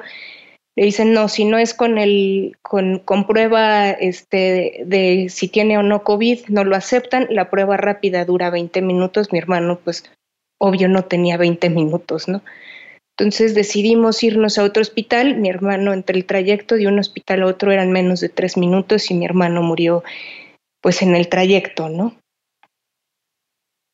le 0.77 0.85
dicen, 0.85 1.13
no, 1.13 1.29
si 1.29 1.45
no 1.45 1.59
es 1.59 1.75
con 1.75 1.99
el, 1.99 2.57
con, 2.63 3.01
con 3.01 3.27
prueba 3.27 3.91
este, 3.91 4.85
de, 4.87 5.27
si 5.31 5.49
tiene 5.49 5.79
o 5.79 5.83
no 5.83 6.05
COVID, 6.05 6.47
no 6.47 6.63
lo 6.63 6.77
aceptan. 6.77 7.27
La 7.29 7.51
prueba 7.51 7.77
rápida 7.77 8.25
dura 8.25 8.51
20 8.51 8.83
minutos. 8.83 9.33
Mi 9.33 9.41
hermano, 9.41 9.81
pues, 9.83 10.05
obvio 10.59 10.89
no 10.89 11.03
tenía 11.07 11.37
20 11.37 11.71
minutos, 11.71 12.29
¿no? 12.29 12.41
Entonces 13.19 13.55
decidimos 13.55 14.23
irnos 14.23 14.59
a 14.59 14.65
otro 14.65 14.83
hospital. 14.83 15.37
Mi 15.37 15.49
hermano, 15.49 15.95
entre 15.95 16.19
el 16.19 16.27
trayecto 16.27 16.75
de 16.75 16.87
un 16.87 16.99
hospital 16.99 17.43
a 17.43 17.47
otro 17.47 17.73
eran 17.73 17.91
menos 17.91 18.21
de 18.21 18.29
tres 18.29 18.59
minutos 18.59 19.11
y 19.11 19.15
mi 19.15 19.25
hermano 19.25 19.63
murió, 19.63 20.05
pues, 20.83 21.01
en 21.01 21.15
el 21.17 21.29
trayecto, 21.29 21.89
¿no? 21.89 22.15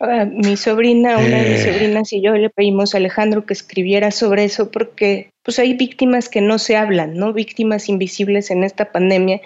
Ah, 0.00 0.24
mi 0.24 0.56
sobrina, 0.56 1.18
una 1.18 1.42
de 1.42 1.50
mis 1.50 1.64
Eh. 1.64 1.72
sobrinas 1.72 2.12
y 2.12 2.20
yo 2.20 2.32
le 2.34 2.50
pedimos 2.50 2.92
a 2.92 2.98
Alejandro 2.98 3.46
que 3.46 3.52
escribiera 3.52 4.10
sobre 4.10 4.42
eso 4.42 4.72
porque 4.72 5.30
pues 5.44 5.60
hay 5.60 5.74
víctimas 5.74 6.28
que 6.28 6.40
no 6.40 6.58
se 6.58 6.76
hablan, 6.76 7.14
¿no? 7.14 7.32
Víctimas 7.32 7.88
invisibles 7.88 8.50
en 8.50 8.64
esta 8.64 8.90
pandemia 8.90 9.40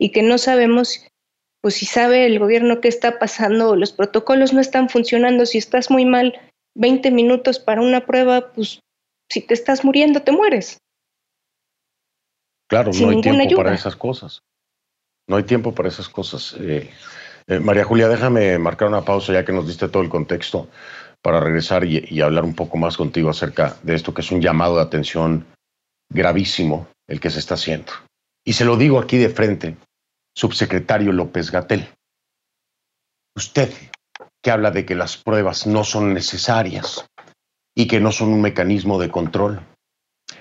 y 0.00 0.10
que 0.10 0.22
no 0.22 0.38
sabemos 0.38 1.06
pues 1.62 1.74
si 1.74 1.86
sabe 1.86 2.26
el 2.26 2.40
gobierno 2.40 2.80
qué 2.80 2.88
está 2.88 3.20
pasando, 3.20 3.76
los 3.76 3.92
protocolos 3.92 4.52
no 4.52 4.60
están 4.60 4.88
funcionando, 4.88 5.46
si 5.46 5.58
estás 5.58 5.90
muy 5.90 6.04
mal, 6.06 6.34
20 6.74 7.10
minutos 7.10 7.60
para 7.60 7.82
una 7.82 8.06
prueba, 8.06 8.52
pues 8.52 8.80
si 9.30 9.40
te 9.40 9.54
estás 9.54 9.84
muriendo 9.84 10.22
te 10.22 10.32
mueres. 10.32 10.78
Claro, 12.68 12.92
sin 12.92 13.06
no 13.06 13.16
hay 13.16 13.20
tiempo 13.20 13.56
para 13.56 13.74
esas 13.74 13.96
cosas. 13.96 14.42
No 15.28 15.36
hay 15.36 15.44
tiempo 15.44 15.74
para 15.74 15.88
esas 15.88 16.08
cosas. 16.08 16.54
Eh, 16.58 16.90
eh, 17.46 17.60
María 17.60 17.84
Julia, 17.84 18.08
déjame 18.08 18.58
marcar 18.58 18.88
una 18.88 19.04
pausa 19.04 19.32
ya 19.32 19.44
que 19.44 19.52
nos 19.52 19.66
diste 19.66 19.88
todo 19.88 20.02
el 20.02 20.08
contexto 20.08 20.68
para 21.22 21.40
regresar 21.40 21.84
y, 21.84 22.04
y 22.08 22.20
hablar 22.20 22.44
un 22.44 22.54
poco 22.54 22.76
más 22.76 22.96
contigo 22.96 23.30
acerca 23.30 23.76
de 23.82 23.94
esto 23.94 24.14
que 24.14 24.22
es 24.22 24.30
un 24.30 24.40
llamado 24.40 24.76
de 24.76 24.82
atención 24.82 25.46
gravísimo 26.08 26.88
el 27.08 27.20
que 27.20 27.30
se 27.30 27.38
está 27.38 27.54
haciendo. 27.54 27.92
Y 28.44 28.54
se 28.54 28.64
lo 28.64 28.76
digo 28.76 28.98
aquí 28.98 29.18
de 29.18 29.28
frente, 29.28 29.76
subsecretario 30.34 31.12
López 31.12 31.50
Gatel. 31.50 31.88
Usted 33.36 33.72
que 34.42 34.50
habla 34.50 34.70
de 34.70 34.86
que 34.86 34.94
las 34.94 35.16
pruebas 35.16 35.66
no 35.66 35.84
son 35.84 36.14
necesarias 36.14 37.04
y 37.74 37.86
que 37.86 38.00
no 38.00 38.12
son 38.12 38.28
un 38.28 38.40
mecanismo 38.40 39.00
de 39.00 39.10
control. 39.10 39.60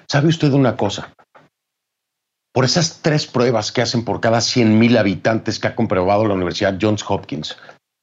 ¿Sabe 0.08 0.30
usted 0.30 0.52
una 0.54 0.76
cosa? 0.76 1.14
por 2.60 2.66
esas 2.66 3.02
tres 3.02 3.28
pruebas 3.28 3.72
que 3.72 3.82
hacen 3.82 4.04
por 4.04 4.20
cada 4.20 4.40
100.000 4.40 4.98
habitantes 4.98 5.60
que 5.60 5.68
ha 5.68 5.76
comprobado 5.76 6.26
la 6.26 6.34
Universidad 6.34 6.78
Johns 6.82 7.06
Hopkins, 7.08 7.58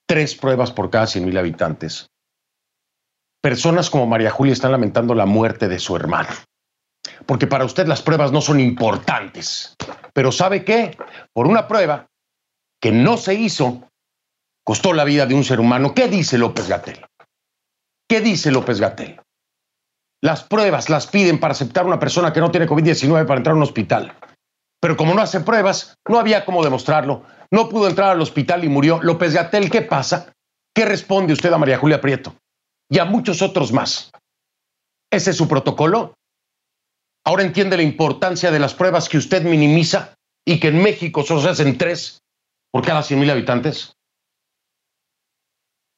tres 0.07 0.35
pruebas 0.35 0.71
por 0.71 0.91
cada 0.91 1.07
100.000 1.07 1.39
habitantes, 1.39 2.07
personas 3.43 3.91
como 3.91 4.07
María 4.07 4.31
Julia 4.31 4.53
están 4.53 4.73
lamentando 4.73 5.15
la 5.15 5.27
muerte 5.27 5.69
de 5.69 5.79
su 5.79 5.97
hermano. 5.97 6.31
Porque 7.27 7.47
para 7.47 7.65
usted 7.65 7.87
las 7.87 8.03
pruebas 8.03 8.33
no 8.33 8.41
son 8.41 8.61
importantes. 8.61 9.75
Pero 10.13 10.33
¿sabe 10.33 10.65
qué? 10.65 10.97
Por 11.33 11.47
una 11.47 11.69
prueba 11.69 12.07
que 12.81 12.93
no 12.93 13.17
se 13.17 13.35
hizo, 13.35 13.89
costó 14.65 14.93
la 14.93 15.05
vida 15.05 15.27
de 15.27 15.35
un 15.35 15.45
ser 15.45 15.61
humano. 15.61 15.95
¿Qué 15.95 16.09
dice 16.09 16.39
López 16.39 16.69
Gatel? 16.69 17.05
¿Qué 18.09 18.21
dice 18.21 18.53
López 18.53 18.81
Gatel? 18.81 19.21
Las 20.23 20.45
pruebas 20.45 20.89
las 20.89 21.07
piden 21.09 21.41
para 21.41 21.53
aceptar 21.53 21.87
una 21.87 21.99
persona 21.99 22.33
que 22.33 22.41
no 22.41 22.51
tiene 22.51 22.69
COVID-19 22.69 23.27
para 23.27 23.39
entrar 23.39 23.55
a 23.55 23.57
un 23.57 23.63
hospital. 23.63 24.17
Pero 24.81 24.97
como 24.97 25.15
no 25.15 25.23
hace 25.23 25.41
pruebas, 25.41 25.97
no 26.09 26.19
había 26.19 26.45
cómo 26.45 26.63
demostrarlo. 26.63 27.25
No 27.51 27.69
pudo 27.69 27.89
entrar 27.89 28.11
al 28.11 28.21
hospital 28.21 28.65
y 28.65 28.69
murió. 28.69 29.01
López 29.03 29.35
Gatel, 29.35 29.71
¿qué 29.71 29.83
pasa? 29.83 30.33
¿Qué 30.75 30.85
responde 30.85 31.33
usted 31.33 31.53
a 31.53 31.59
María 31.59 31.79
Julia 31.79 32.01
Prieto? 32.01 32.37
Y 32.89 32.99
a 32.99 33.05
muchos 33.05 33.43
otros 33.43 33.73
más. 33.73 34.13
¿Ese 35.11 35.31
es 35.31 35.37
su 35.37 35.49
protocolo? 35.49 36.15
Ahora 37.25 37.43
entiende 37.43 37.77
la 37.77 37.83
importancia 37.83 38.53
de 38.53 38.61
las 38.61 38.75
pruebas 38.75 39.09
que 39.09 39.19
usted 39.19 39.43
minimiza 39.43 40.15
y 40.45 40.61
que 40.61 40.69
en 40.69 40.81
México 40.81 41.25
solo 41.25 41.41
se 41.41 41.49
hacen 41.49 41.77
tres 41.77 42.23
por 42.71 42.85
cada 42.85 43.03
100 43.03 43.19
mil 43.19 43.31
habitantes. 43.31 43.96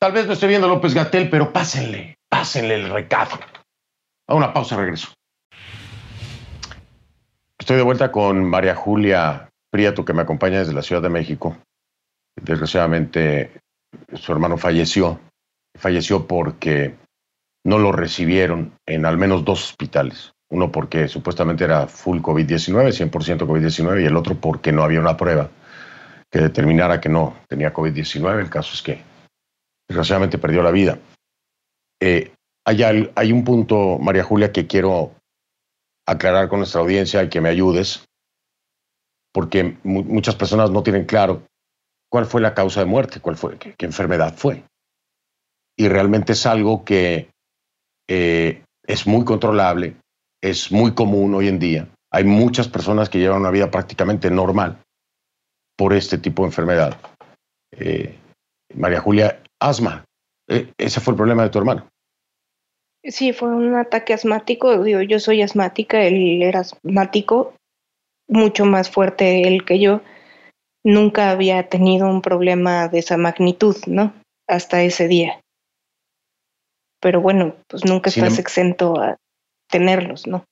Tal 0.00 0.12
vez 0.12 0.28
no 0.28 0.34
esté 0.34 0.46
viendo 0.46 0.68
López 0.68 0.94
Gatel, 0.94 1.28
pero 1.28 1.52
pásenle, 1.52 2.18
pásenle 2.28 2.76
el 2.76 2.88
recado. 2.88 3.36
A 4.28 4.34
una 4.34 4.52
pausa, 4.52 4.76
regreso. 4.76 5.08
Estoy 7.58 7.78
de 7.78 7.82
vuelta 7.82 8.12
con 8.12 8.44
María 8.44 8.76
Julia 8.76 9.48
Prieto, 9.72 10.04
que 10.04 10.12
me 10.12 10.22
acompaña 10.22 10.60
desde 10.60 10.72
la 10.72 10.82
Ciudad 10.82 11.02
de 11.02 11.08
México. 11.08 11.56
Desgraciadamente, 12.40 13.58
su 14.14 14.30
hermano 14.30 14.56
falleció. 14.56 15.18
Falleció 15.76 16.28
porque 16.28 16.94
no 17.64 17.78
lo 17.78 17.90
recibieron 17.90 18.74
en 18.86 19.04
al 19.04 19.18
menos 19.18 19.44
dos 19.44 19.70
hospitales. 19.70 20.32
Uno 20.48 20.70
porque 20.70 21.08
supuestamente 21.08 21.64
era 21.64 21.88
full 21.88 22.20
COVID-19, 22.20 23.10
100% 23.10 23.46
COVID-19, 23.46 24.02
y 24.02 24.06
el 24.06 24.16
otro 24.16 24.36
porque 24.36 24.70
no 24.70 24.84
había 24.84 25.00
una 25.00 25.16
prueba 25.16 25.50
que 26.30 26.38
determinara 26.38 27.00
que 27.00 27.08
no 27.08 27.36
tenía 27.48 27.74
COVID-19. 27.74 28.40
El 28.40 28.48
caso 28.48 28.74
es 28.74 28.82
que 28.82 29.02
desgraciadamente 29.88 30.38
perdió 30.38 30.62
la 30.62 30.70
vida. 30.70 30.98
Eh, 32.00 32.32
hay, 32.66 32.82
al- 32.82 33.12
hay 33.16 33.32
un 33.32 33.44
punto, 33.44 33.98
María 33.98 34.24
Julia, 34.24 34.52
que 34.52 34.66
quiero 34.66 35.12
aclarar 36.06 36.48
con 36.48 36.60
nuestra 36.60 36.80
audiencia 36.80 37.22
y 37.22 37.28
que 37.28 37.40
me 37.40 37.48
ayudes, 37.48 38.04
porque 39.32 39.76
mu- 39.84 40.04
muchas 40.04 40.34
personas 40.36 40.70
no 40.70 40.82
tienen 40.82 41.04
claro 41.06 41.42
cuál 42.10 42.26
fue 42.26 42.40
la 42.40 42.54
causa 42.54 42.80
de 42.80 42.86
muerte, 42.86 43.20
cuál 43.20 43.36
fue, 43.36 43.58
qué, 43.58 43.74
qué 43.74 43.86
enfermedad 43.86 44.34
fue. 44.36 44.64
Y 45.76 45.88
realmente 45.88 46.32
es 46.32 46.46
algo 46.46 46.84
que 46.84 47.30
eh, 48.08 48.62
es 48.86 49.06
muy 49.06 49.24
controlable, 49.24 49.96
es 50.42 50.72
muy 50.72 50.94
común 50.94 51.34
hoy 51.34 51.48
en 51.48 51.58
día. 51.58 51.88
Hay 52.10 52.24
muchas 52.24 52.68
personas 52.68 53.08
que 53.10 53.18
llevan 53.18 53.40
una 53.40 53.50
vida 53.50 53.70
prácticamente 53.70 54.30
normal 54.30 54.78
por 55.76 55.92
este 55.92 56.18
tipo 56.18 56.42
de 56.42 56.48
enfermedad. 56.48 56.98
Eh, 57.72 58.18
María 58.74 59.00
Julia, 59.00 59.42
asma. 59.60 60.04
Eh, 60.48 60.72
ese 60.78 61.00
fue 61.00 61.12
el 61.12 61.16
problema 61.16 61.42
de 61.42 61.50
tu 61.50 61.58
hermano. 61.58 61.88
Sí, 63.04 63.32
fue 63.32 63.54
un 63.54 63.74
ataque 63.74 64.12
asmático. 64.14 64.82
Digo, 64.82 65.00
yo 65.02 65.20
soy 65.20 65.42
asmática, 65.42 66.02
él 66.02 66.42
era 66.42 66.60
asmático, 66.60 67.54
mucho 68.28 68.64
más 68.64 68.90
fuerte 68.90 69.46
él 69.46 69.64
que 69.64 69.78
yo. 69.78 70.00
Nunca 70.84 71.30
había 71.30 71.68
tenido 71.68 72.08
un 72.08 72.22
problema 72.22 72.88
de 72.88 73.00
esa 73.00 73.16
magnitud, 73.16 73.76
¿no? 73.86 74.14
Hasta 74.48 74.82
ese 74.82 75.08
día. 75.08 75.40
Pero 77.00 77.20
bueno, 77.20 77.54
pues 77.68 77.84
nunca 77.84 78.10
Sin 78.10 78.24
estás 78.24 78.38
em- 78.38 78.42
exento 78.42 79.00
a 79.00 79.16
tenerlos, 79.70 80.26
¿no? 80.26 80.44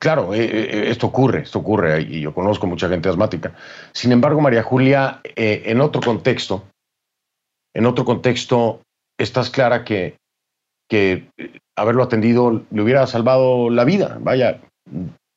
Claro, 0.00 0.34
eh, 0.34 0.44
eh, 0.44 0.90
esto 0.90 1.06
ocurre, 1.06 1.42
esto 1.42 1.60
ocurre, 1.60 2.00
y 2.02 2.20
yo 2.20 2.34
conozco 2.34 2.66
mucha 2.66 2.88
gente 2.88 3.08
asmática. 3.08 3.54
Sin 3.92 4.10
embargo, 4.10 4.40
María 4.40 4.64
Julia, 4.64 5.20
eh, 5.22 5.62
en 5.66 5.80
otro 5.80 6.00
contexto, 6.00 6.64
en 7.74 7.86
otro 7.86 8.04
contexto, 8.04 8.82
estás 9.18 9.50
clara 9.50 9.84
que, 9.84 10.16
eh, 10.90 11.28
haberlo 11.76 12.02
atendido 12.02 12.62
le 12.70 12.82
hubiera 12.82 13.06
salvado 13.06 13.70
la 13.70 13.84
vida. 13.84 14.18
Vaya, 14.20 14.60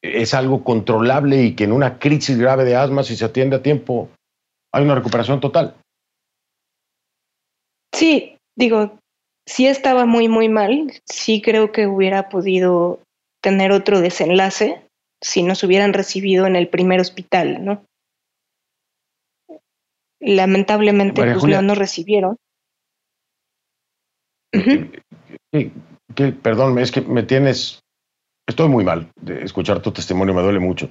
es 0.02 0.34
algo 0.34 0.64
controlable 0.64 1.44
y 1.44 1.56
que 1.56 1.64
en 1.64 1.72
una 1.72 1.98
crisis 1.98 2.38
grave 2.38 2.66
de 2.66 2.76
asma, 2.76 3.04
si 3.04 3.16
se 3.16 3.26
atiende 3.26 3.56
a 3.56 3.64
tiempo, 3.64 4.10
hay 4.74 4.84
una 4.84 4.96
recuperación 4.96 5.40
total. 5.40 5.76
Sí, 7.94 8.38
digo, 8.58 8.98
sí 9.48 9.68
estaba 9.68 10.06
muy, 10.06 10.28
muy 10.28 10.50
mal. 10.50 10.92
Sí 11.06 11.42
creo 11.42 11.72
que 11.72 11.88
hubiera 11.88 12.28
podido 12.28 13.00
tener 13.42 13.72
otro 13.72 14.02
desenlace 14.02 14.82
si 15.22 15.44
nos 15.44 15.64
hubieran 15.64 15.94
recibido 15.94 16.46
en 16.46 16.56
el 16.56 16.68
primer 16.68 17.00
hospital, 17.00 17.64
¿no? 17.64 17.84
Lamentablemente, 20.26 21.22
María 21.22 21.34
pues 21.36 21.42
Julia. 21.44 21.62
no 21.62 21.76
recibieron. 21.76 22.38
Ujú. 24.54 24.92
Que- 25.52 25.72
que- 26.16 26.32
perdón, 26.32 26.80
es 26.80 26.92
que 26.92 27.02
me 27.02 27.24
tienes. 27.24 27.80
Estoy 28.48 28.70
muy 28.70 28.84
mal 28.84 29.10
de 29.22 29.44
escuchar 29.44 29.82
tu 29.82 29.92
testimonio, 29.92 30.34
me 30.34 30.42
duele 30.42 30.60
mucho. 30.60 30.90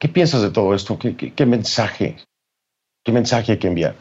¿Qué 0.00 0.08
piensas 0.08 0.42
de 0.42 0.50
todo 0.50 0.74
esto? 0.74 0.98
¿Qué, 0.98 1.16
qué- 1.16 1.32
qué 1.32 1.46
mensaje? 1.46 2.16
¿Qué 3.04 3.12
mensaje 3.12 3.52
hay 3.52 3.58
que 3.58 3.68
enviar? 3.68 3.94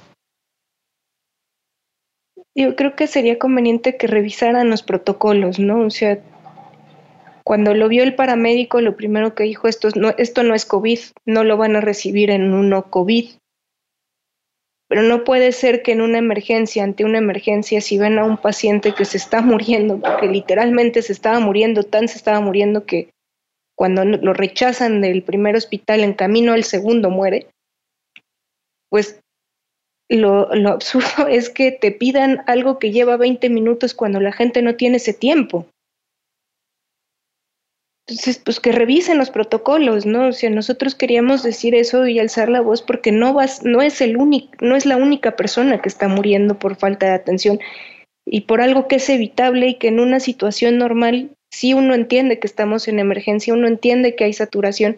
Yo 2.56 2.76
creo 2.76 2.96
que 2.96 3.08
sería 3.08 3.40
conveniente 3.40 3.98
que 3.98 4.08
revisaran 4.08 4.70
los 4.70 4.84
protocolos, 4.84 5.58
¿no? 5.60 5.86
O 5.86 5.90
sea, 5.90 6.20
cuando 7.44 7.74
lo 7.74 7.88
vio 7.88 8.04
el 8.04 8.14
paramédico, 8.16 8.82
lo 8.82 8.96
primero 8.96 9.34
que 9.36 9.44
dijo, 9.44 9.68
esto, 9.68 9.88
es- 9.88 9.96
no, 9.96 10.10
esto 10.18 10.44
no 10.44 10.54
es 10.54 10.66
COVID, 10.66 11.00
no 11.26 11.44
lo 11.44 11.58
van 11.58 11.76
a 11.76 11.82
recibir 11.82 12.30
en 12.30 12.54
un 12.54 12.70
no 12.70 12.90
COVID. 12.92 13.30
Pero 14.92 15.04
no 15.04 15.24
puede 15.24 15.54
ser 15.54 15.84
que 15.84 15.94
en 15.94 16.02
una 16.02 16.18
emergencia, 16.18 16.84
ante 16.84 17.06
una 17.06 17.18
emergencia, 17.18 17.80
si 17.80 17.98
ven 17.98 18.20
a 18.20 18.26
un 18.26 18.36
paciente 18.36 18.94
que 18.94 19.06
se 19.06 19.16
está 19.16 19.42
muriendo, 19.42 20.02
porque 20.02 20.28
literalmente 20.28 21.02
se 21.02 21.14
estaba 21.14 21.40
muriendo, 21.40 21.84
tan 21.84 22.10
se 22.10 22.18
estaba 22.18 22.42
muriendo 22.42 22.86
que 22.86 23.10
cuando 23.74 24.04
lo 24.04 24.34
rechazan 24.34 25.00
del 25.00 25.24
primer 25.24 25.56
hospital 25.56 26.02
en 26.02 26.12
camino 26.12 26.52
al 26.52 26.66
segundo 26.66 27.10
muere, 27.10 27.48
pues 28.90 29.22
lo, 30.10 30.54
lo 30.54 30.70
absurdo 30.72 31.26
es 31.30 31.50
que 31.50 31.72
te 31.72 31.92
pidan 31.92 32.44
algo 32.48 32.78
que 32.78 32.92
lleva 32.92 33.16
20 33.16 33.50
minutos 33.50 33.94
cuando 33.94 34.20
la 34.20 34.34
gente 34.34 34.62
no 34.62 34.76
tiene 34.76 34.98
ese 34.98 35.14
tiempo. 35.14 35.68
Entonces, 38.12 38.40
pues 38.44 38.60
que 38.60 38.74
revisen 38.74 39.18
los 39.18 39.30
protocolos, 39.30 40.06
¿no? 40.06 40.28
O 40.28 40.32
sea, 40.34 40.50
nosotros 40.50 40.96
queríamos 40.96 41.44
decir 41.44 41.76
eso 41.76 42.08
y 42.08 42.20
alzar 42.20 42.50
la 42.50 42.60
voz 42.60 42.82
porque 42.82 43.14
no 43.14 43.34
vas, 43.34 43.64
no 43.64 43.82
es 43.82 44.02
el 44.02 44.18
único, 44.18 44.52
no 44.60 44.76
es 44.76 44.86
la 44.86 44.98
única 44.98 45.38
persona 45.38 45.82
que 45.82 45.88
está 45.88 46.10
muriendo 46.10 46.60
por 46.60 46.76
falta 46.76 47.06
de 47.06 47.14
atención 47.14 47.62
y 48.28 48.42
por 48.42 48.60
algo 48.60 48.90
que 48.90 48.98
es 48.98 49.10
evitable 49.10 49.70
y 49.70 49.76
que 49.76 49.88
en 49.88 50.02
una 50.02 50.20
situación 50.20 50.78
normal 50.78 51.32
sí 51.54 51.74
uno 51.74 51.96
entiende 51.96 52.38
que 52.38 52.48
estamos 52.48 52.90
en 52.90 53.00
emergencia, 53.00 53.54
uno 53.54 53.70
entiende 53.70 54.14
que 54.18 54.26
hay 54.26 54.34
saturación, 54.34 54.98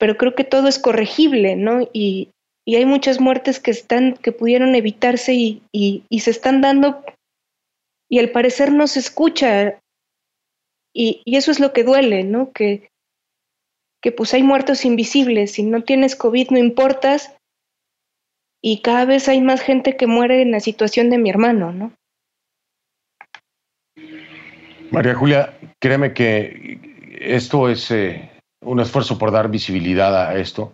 pero 0.00 0.16
creo 0.16 0.34
que 0.34 0.42
todo 0.42 0.66
es 0.66 0.80
corregible, 0.80 1.54
¿no? 1.54 1.88
Y, 1.92 2.30
y 2.66 2.74
hay 2.74 2.86
muchas 2.86 3.20
muertes 3.20 3.60
que 3.60 3.70
están, 3.70 4.14
que 4.14 4.32
pudieron 4.32 4.74
evitarse 4.74 5.34
y, 5.34 5.62
y, 5.72 6.02
y 6.10 6.20
se 6.20 6.32
están 6.32 6.60
dando 6.60 7.04
y 8.10 8.18
al 8.18 8.30
parecer 8.30 8.72
no 8.72 8.88
se 8.88 8.98
escucha 8.98 9.78
y, 10.92 11.22
eso 11.26 11.50
es 11.50 11.60
lo 11.60 11.72
que 11.72 11.84
duele, 11.84 12.24
¿no? 12.24 12.52
Que, 12.52 12.90
pues 14.16 14.32
hay 14.32 14.42
muertos 14.42 14.86
invisibles, 14.86 15.52
si 15.52 15.62
no 15.62 15.82
tienes 15.82 16.16
COVID 16.16 16.50
no 16.50 16.58
importas 16.58 17.36
y 18.62 18.80
cada 18.80 19.04
vez 19.04 19.28
hay 19.28 19.42
más 19.42 19.60
gente 19.60 19.98
que 19.98 20.06
muere 20.06 20.40
en 20.40 20.50
la 20.50 20.60
situación 20.60 21.10
de 21.10 21.18
mi 21.18 21.28
hermano, 21.28 21.72
¿no? 21.72 21.92
María 24.90 25.14
Julia, 25.14 25.58
créeme 25.78 26.14
que 26.14 26.80
esto 27.20 27.68
es 27.68 27.90
eh, 27.90 28.30
un 28.62 28.80
esfuerzo 28.80 29.18
por 29.18 29.30
dar 29.30 29.50
visibilidad 29.50 30.28
a 30.28 30.38
esto 30.38 30.72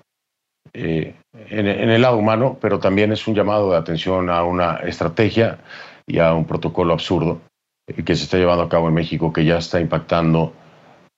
eh, 0.72 1.14
en, 1.50 1.66
el 1.66 2.02
lado 2.02 2.16
humano, 2.16 2.56
pero 2.60 2.78
también 2.78 3.12
es 3.12 3.26
un 3.26 3.34
llamado 3.34 3.72
de 3.72 3.78
atención 3.78 4.30
a 4.30 4.44
una 4.44 4.76
estrategia 4.76 5.58
y 6.06 6.18
a 6.18 6.32
un 6.34 6.46
protocolo 6.46 6.92
absurdo 6.92 7.40
que 7.86 8.16
se 8.16 8.24
está 8.24 8.38
llevando 8.38 8.62
a 8.62 8.68
cabo 8.68 8.88
en 8.88 8.94
México, 8.94 9.32
que 9.32 9.44
ya 9.44 9.58
está 9.58 9.80
impactando 9.80 10.52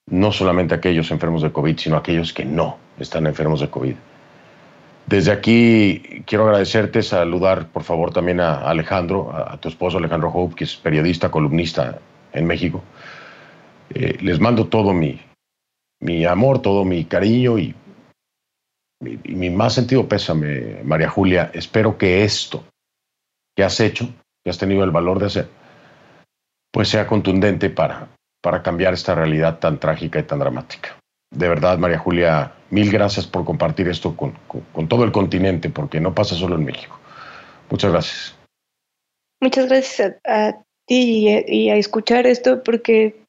no 0.08 0.32
solamente 0.32 0.74
a 0.74 0.78
aquellos 0.78 1.10
enfermos 1.10 1.42
de 1.42 1.52
COVID, 1.52 1.78
sino 1.78 1.96
a 1.96 2.00
aquellos 2.00 2.32
que 2.32 2.44
no 2.44 2.78
están 2.98 3.26
enfermos 3.26 3.60
de 3.60 3.70
COVID. 3.70 3.94
Desde 5.06 5.30
aquí 5.30 6.22
quiero 6.26 6.44
agradecerte, 6.44 7.02
saludar 7.02 7.68
por 7.68 7.84
favor 7.84 8.12
también 8.12 8.40
a 8.40 8.68
Alejandro, 8.68 9.30
a, 9.32 9.56
tu 9.58 9.68
esposo 9.68 9.98
Alejandro 9.98 10.30
Hope, 10.30 10.56
que 10.56 10.64
es 10.64 10.76
periodista, 10.76 11.30
columnista 11.30 12.00
en 12.32 12.46
México. 12.46 12.82
Eh, 13.90 14.18
les 14.20 14.40
mando 14.40 14.66
todo 14.66 14.92
mi, 14.92 15.20
mi 16.00 16.24
amor, 16.24 16.60
todo 16.60 16.84
mi 16.84 17.04
cariño 17.04 17.58
y 17.58 17.74
mi, 19.00 19.18
mi, 19.28 19.50
más 19.50 19.74
sentido 19.74 20.08
pésame, 20.08 20.82
María 20.82 21.08
Julia. 21.08 21.50
Espero 21.54 21.96
que 21.96 22.24
esto 22.24 22.64
que 23.54 23.62
has 23.62 23.78
hecho, 23.78 24.08
que 24.42 24.50
has 24.50 24.58
tenido 24.58 24.82
el 24.82 24.90
valor 24.90 25.20
de 25.20 25.26
hacer, 25.26 25.48
pues 26.76 26.90
sea 26.90 27.06
contundente 27.06 27.70
para, 27.70 28.10
para 28.42 28.62
cambiar 28.62 28.92
esta 28.92 29.14
realidad 29.14 29.60
tan 29.60 29.80
trágica 29.80 30.18
y 30.18 30.24
tan 30.24 30.40
dramática. 30.40 31.00
De 31.34 31.48
verdad, 31.48 31.78
María 31.78 31.96
Julia, 31.96 32.52
mil 32.68 32.92
gracias 32.92 33.26
por 33.26 33.46
compartir 33.46 33.88
esto 33.88 34.14
con, 34.14 34.34
con, 34.74 34.86
todo 34.86 35.02
el 35.04 35.10
continente, 35.10 35.70
porque 35.70 36.00
no 36.00 36.14
pasa 36.14 36.34
solo 36.34 36.54
en 36.56 36.66
México. 36.66 37.00
Muchas 37.70 37.92
gracias. 37.92 38.38
Muchas 39.40 39.68
gracias 39.70 40.18
a, 40.26 40.48
a 40.48 40.52
ti 40.86 41.26
y, 41.26 41.44
y 41.48 41.70
a 41.70 41.76
escuchar 41.76 42.26
esto, 42.26 42.62
porque 42.62 43.22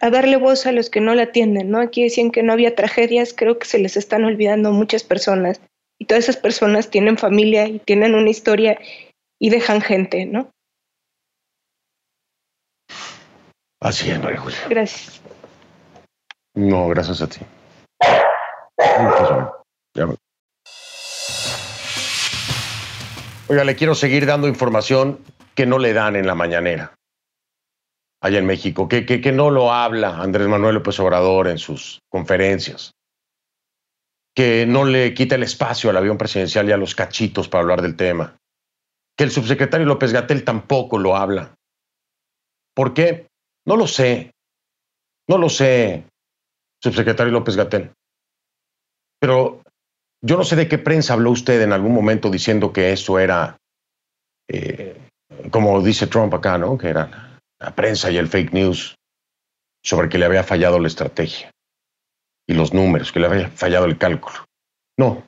a 0.00 0.10
darle 0.10 0.36
voz 0.36 0.66
a 0.66 0.72
los 0.72 0.90
que 0.90 1.00
no 1.00 1.14
la 1.14 1.22
atienden, 1.22 1.70
¿no? 1.70 1.78
Aquí 1.78 2.02
decían 2.02 2.32
que 2.32 2.42
no 2.42 2.52
había 2.52 2.74
tragedias, 2.74 3.32
creo 3.32 3.60
que 3.60 3.66
se 3.66 3.78
les 3.78 3.96
están 3.96 4.24
olvidando 4.24 4.72
muchas 4.72 5.04
personas 5.04 5.60
y 6.00 6.06
todas 6.06 6.24
esas 6.24 6.36
personas 6.36 6.90
tienen 6.90 7.16
familia 7.16 7.68
y 7.68 7.78
tienen 7.78 8.16
una 8.16 8.30
historia 8.30 8.76
y 9.38 9.50
dejan 9.50 9.80
gente, 9.80 10.26
¿no? 10.26 10.50
Así 13.80 14.10
es, 14.10 14.22
María 14.22 14.40
Julia. 14.40 14.58
Gracias. 14.68 15.20
No, 16.54 16.88
gracias 16.88 17.20
a 17.20 17.26
ti. 17.28 17.40
Oiga, 23.48 23.64
le 23.64 23.76
quiero 23.76 23.94
seguir 23.94 24.26
dando 24.26 24.48
información 24.48 25.20
que 25.54 25.66
no 25.66 25.78
le 25.78 25.92
dan 25.92 26.16
en 26.16 26.26
la 26.26 26.34
mañanera 26.34 26.94
allá 28.20 28.38
en 28.38 28.46
México, 28.46 28.88
que, 28.88 29.06
que, 29.06 29.20
que 29.20 29.32
no 29.32 29.50
lo 29.50 29.72
habla 29.72 30.20
Andrés 30.20 30.48
Manuel 30.48 30.74
López 30.76 30.98
Obrador 30.98 31.48
en 31.48 31.58
sus 31.58 32.00
conferencias, 32.08 32.92
que 34.34 34.66
no 34.66 34.84
le 34.84 35.14
quita 35.14 35.36
el 35.36 35.42
espacio 35.42 35.90
al 35.90 35.96
avión 35.96 36.18
presidencial 36.18 36.68
y 36.68 36.72
a 36.72 36.76
los 36.76 36.94
cachitos 36.94 37.48
para 37.48 37.62
hablar 37.62 37.82
del 37.82 37.96
tema, 37.96 38.36
que 39.16 39.24
el 39.24 39.30
subsecretario 39.30 39.86
López 39.86 40.12
Gatel 40.12 40.44
tampoco 40.44 40.98
lo 40.98 41.16
habla. 41.16 41.54
¿Por 42.74 42.94
qué? 42.94 43.25
No 43.66 43.76
lo 43.76 43.86
sé. 43.86 44.30
No 45.28 45.38
lo 45.38 45.48
sé, 45.48 46.04
subsecretario 46.80 47.32
López 47.32 47.56
Gatel. 47.56 47.90
Pero 49.20 49.62
yo 50.22 50.36
no 50.36 50.44
sé 50.44 50.54
de 50.54 50.68
qué 50.68 50.78
prensa 50.78 51.14
habló 51.14 51.32
usted 51.32 51.60
en 51.62 51.72
algún 51.72 51.92
momento 51.92 52.30
diciendo 52.30 52.72
que 52.72 52.92
eso 52.92 53.18
era, 53.18 53.56
eh, 54.48 54.96
como 55.50 55.82
dice 55.82 56.06
Trump 56.06 56.32
acá, 56.34 56.58
¿no? 56.58 56.78
Que 56.78 56.88
era 56.88 57.40
la 57.58 57.74
prensa 57.74 58.10
y 58.10 58.18
el 58.18 58.28
fake 58.28 58.52
news 58.52 58.94
sobre 59.84 60.08
que 60.08 60.18
le 60.18 60.26
había 60.26 60.44
fallado 60.44 60.78
la 60.78 60.88
estrategia 60.88 61.50
y 62.48 62.54
los 62.54 62.72
números, 62.72 63.10
que 63.10 63.20
le 63.20 63.26
había 63.26 63.48
fallado 63.48 63.86
el 63.86 63.98
cálculo. 63.98 64.44
No. 64.96 65.24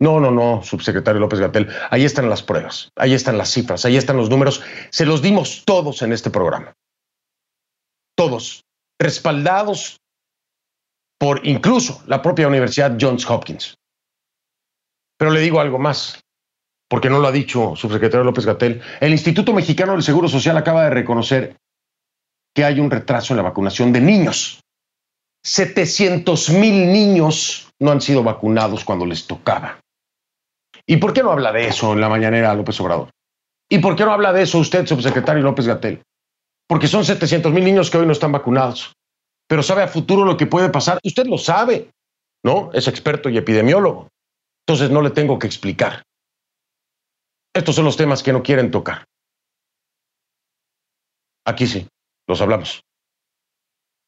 No, 0.00 0.18
no, 0.18 0.32
no, 0.32 0.64
subsecretario 0.64 1.20
López 1.20 1.38
Gatel. 1.38 1.68
Ahí 1.90 2.04
están 2.04 2.28
las 2.28 2.42
pruebas, 2.42 2.88
ahí 2.96 3.14
están 3.14 3.38
las 3.38 3.50
cifras, 3.52 3.84
ahí 3.84 3.96
están 3.96 4.16
los 4.16 4.28
números. 4.28 4.60
Se 4.90 5.06
los 5.06 5.22
dimos 5.22 5.62
todos 5.64 6.02
en 6.02 6.12
este 6.12 6.30
programa. 6.30 6.72
Todos. 8.16 8.64
Respaldados 9.00 9.98
por 11.18 11.46
incluso 11.46 12.02
la 12.06 12.20
propia 12.20 12.48
Universidad 12.48 12.96
Johns 13.00 13.28
Hopkins. 13.28 13.76
Pero 15.18 15.30
le 15.30 15.40
digo 15.40 15.60
algo 15.60 15.78
más 15.78 16.22
porque 16.92 17.08
no 17.08 17.20
lo 17.20 17.28
ha 17.28 17.32
dicho 17.32 17.74
subsecretario 17.74 18.22
López 18.22 18.44
Gatel, 18.44 18.82
el 19.00 19.12
Instituto 19.12 19.54
Mexicano 19.54 19.92
del 19.92 20.02
Seguro 20.02 20.28
Social 20.28 20.58
acaba 20.58 20.84
de 20.84 20.90
reconocer 20.90 21.56
que 22.54 22.66
hay 22.66 22.80
un 22.80 22.90
retraso 22.90 23.32
en 23.32 23.38
la 23.38 23.44
vacunación 23.44 23.94
de 23.94 24.02
niños. 24.02 24.60
700 25.42 26.50
mil 26.50 26.92
niños 26.92 27.72
no 27.80 27.92
han 27.92 28.02
sido 28.02 28.22
vacunados 28.22 28.84
cuando 28.84 29.06
les 29.06 29.26
tocaba. 29.26 29.80
¿Y 30.86 30.98
por 30.98 31.14
qué 31.14 31.22
no 31.22 31.30
habla 31.30 31.50
de 31.50 31.68
eso 31.68 31.94
en 31.94 32.02
la 32.02 32.10
mañanera 32.10 32.54
López 32.54 32.78
Obrador? 32.82 33.08
¿Y 33.70 33.78
por 33.78 33.96
qué 33.96 34.04
no 34.04 34.12
habla 34.12 34.34
de 34.34 34.42
eso 34.42 34.58
usted, 34.58 34.86
subsecretario 34.86 35.42
López 35.42 35.66
Gatel? 35.66 36.02
Porque 36.72 36.88
son 36.88 37.04
700 37.04 37.52
mil 37.52 37.64
niños 37.64 37.90
que 37.90 37.98
hoy 37.98 38.06
no 38.06 38.12
están 38.12 38.32
vacunados. 38.32 38.94
Pero 39.46 39.62
sabe 39.62 39.82
a 39.82 39.88
futuro 39.88 40.24
lo 40.24 40.38
que 40.38 40.46
puede 40.46 40.70
pasar. 40.70 40.98
Usted 41.04 41.26
lo 41.26 41.36
sabe, 41.36 41.90
¿no? 42.42 42.70
Es 42.72 42.88
experto 42.88 43.28
y 43.28 43.36
epidemiólogo. 43.36 44.08
Entonces 44.66 44.90
no 44.90 45.02
le 45.02 45.10
tengo 45.10 45.38
que 45.38 45.46
explicar. 45.46 46.02
Estos 47.54 47.74
son 47.74 47.84
los 47.84 47.98
temas 47.98 48.22
que 48.22 48.32
no 48.32 48.42
quieren 48.42 48.70
tocar. 48.70 49.04
Aquí 51.44 51.66
sí, 51.66 51.86
los 52.26 52.40
hablamos. 52.40 52.80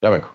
Ya 0.02 0.08
vengo. 0.08 0.34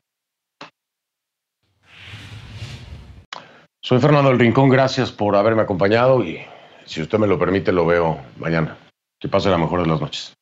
Soy 3.82 3.99
Fernando 3.99 4.30
del 4.30 4.38
Rincón, 4.38 4.69
gracias 4.69 5.11
por 5.11 5.36
haberme 5.36 5.63
acompañado 5.63 6.23
y 6.23 6.45
si 6.86 7.01
usted 7.01 7.17
me 7.17 7.25
lo 7.25 7.39
permite 7.39 7.71
lo 7.71 7.88
veo 7.88 8.19
mañana. 8.38 8.77
Que 9.19 9.27
pase 9.27 9.49
la 9.49 9.57
mejor 9.57 9.82
de 9.82 9.88
las 9.88 9.99
noches. 9.99 10.38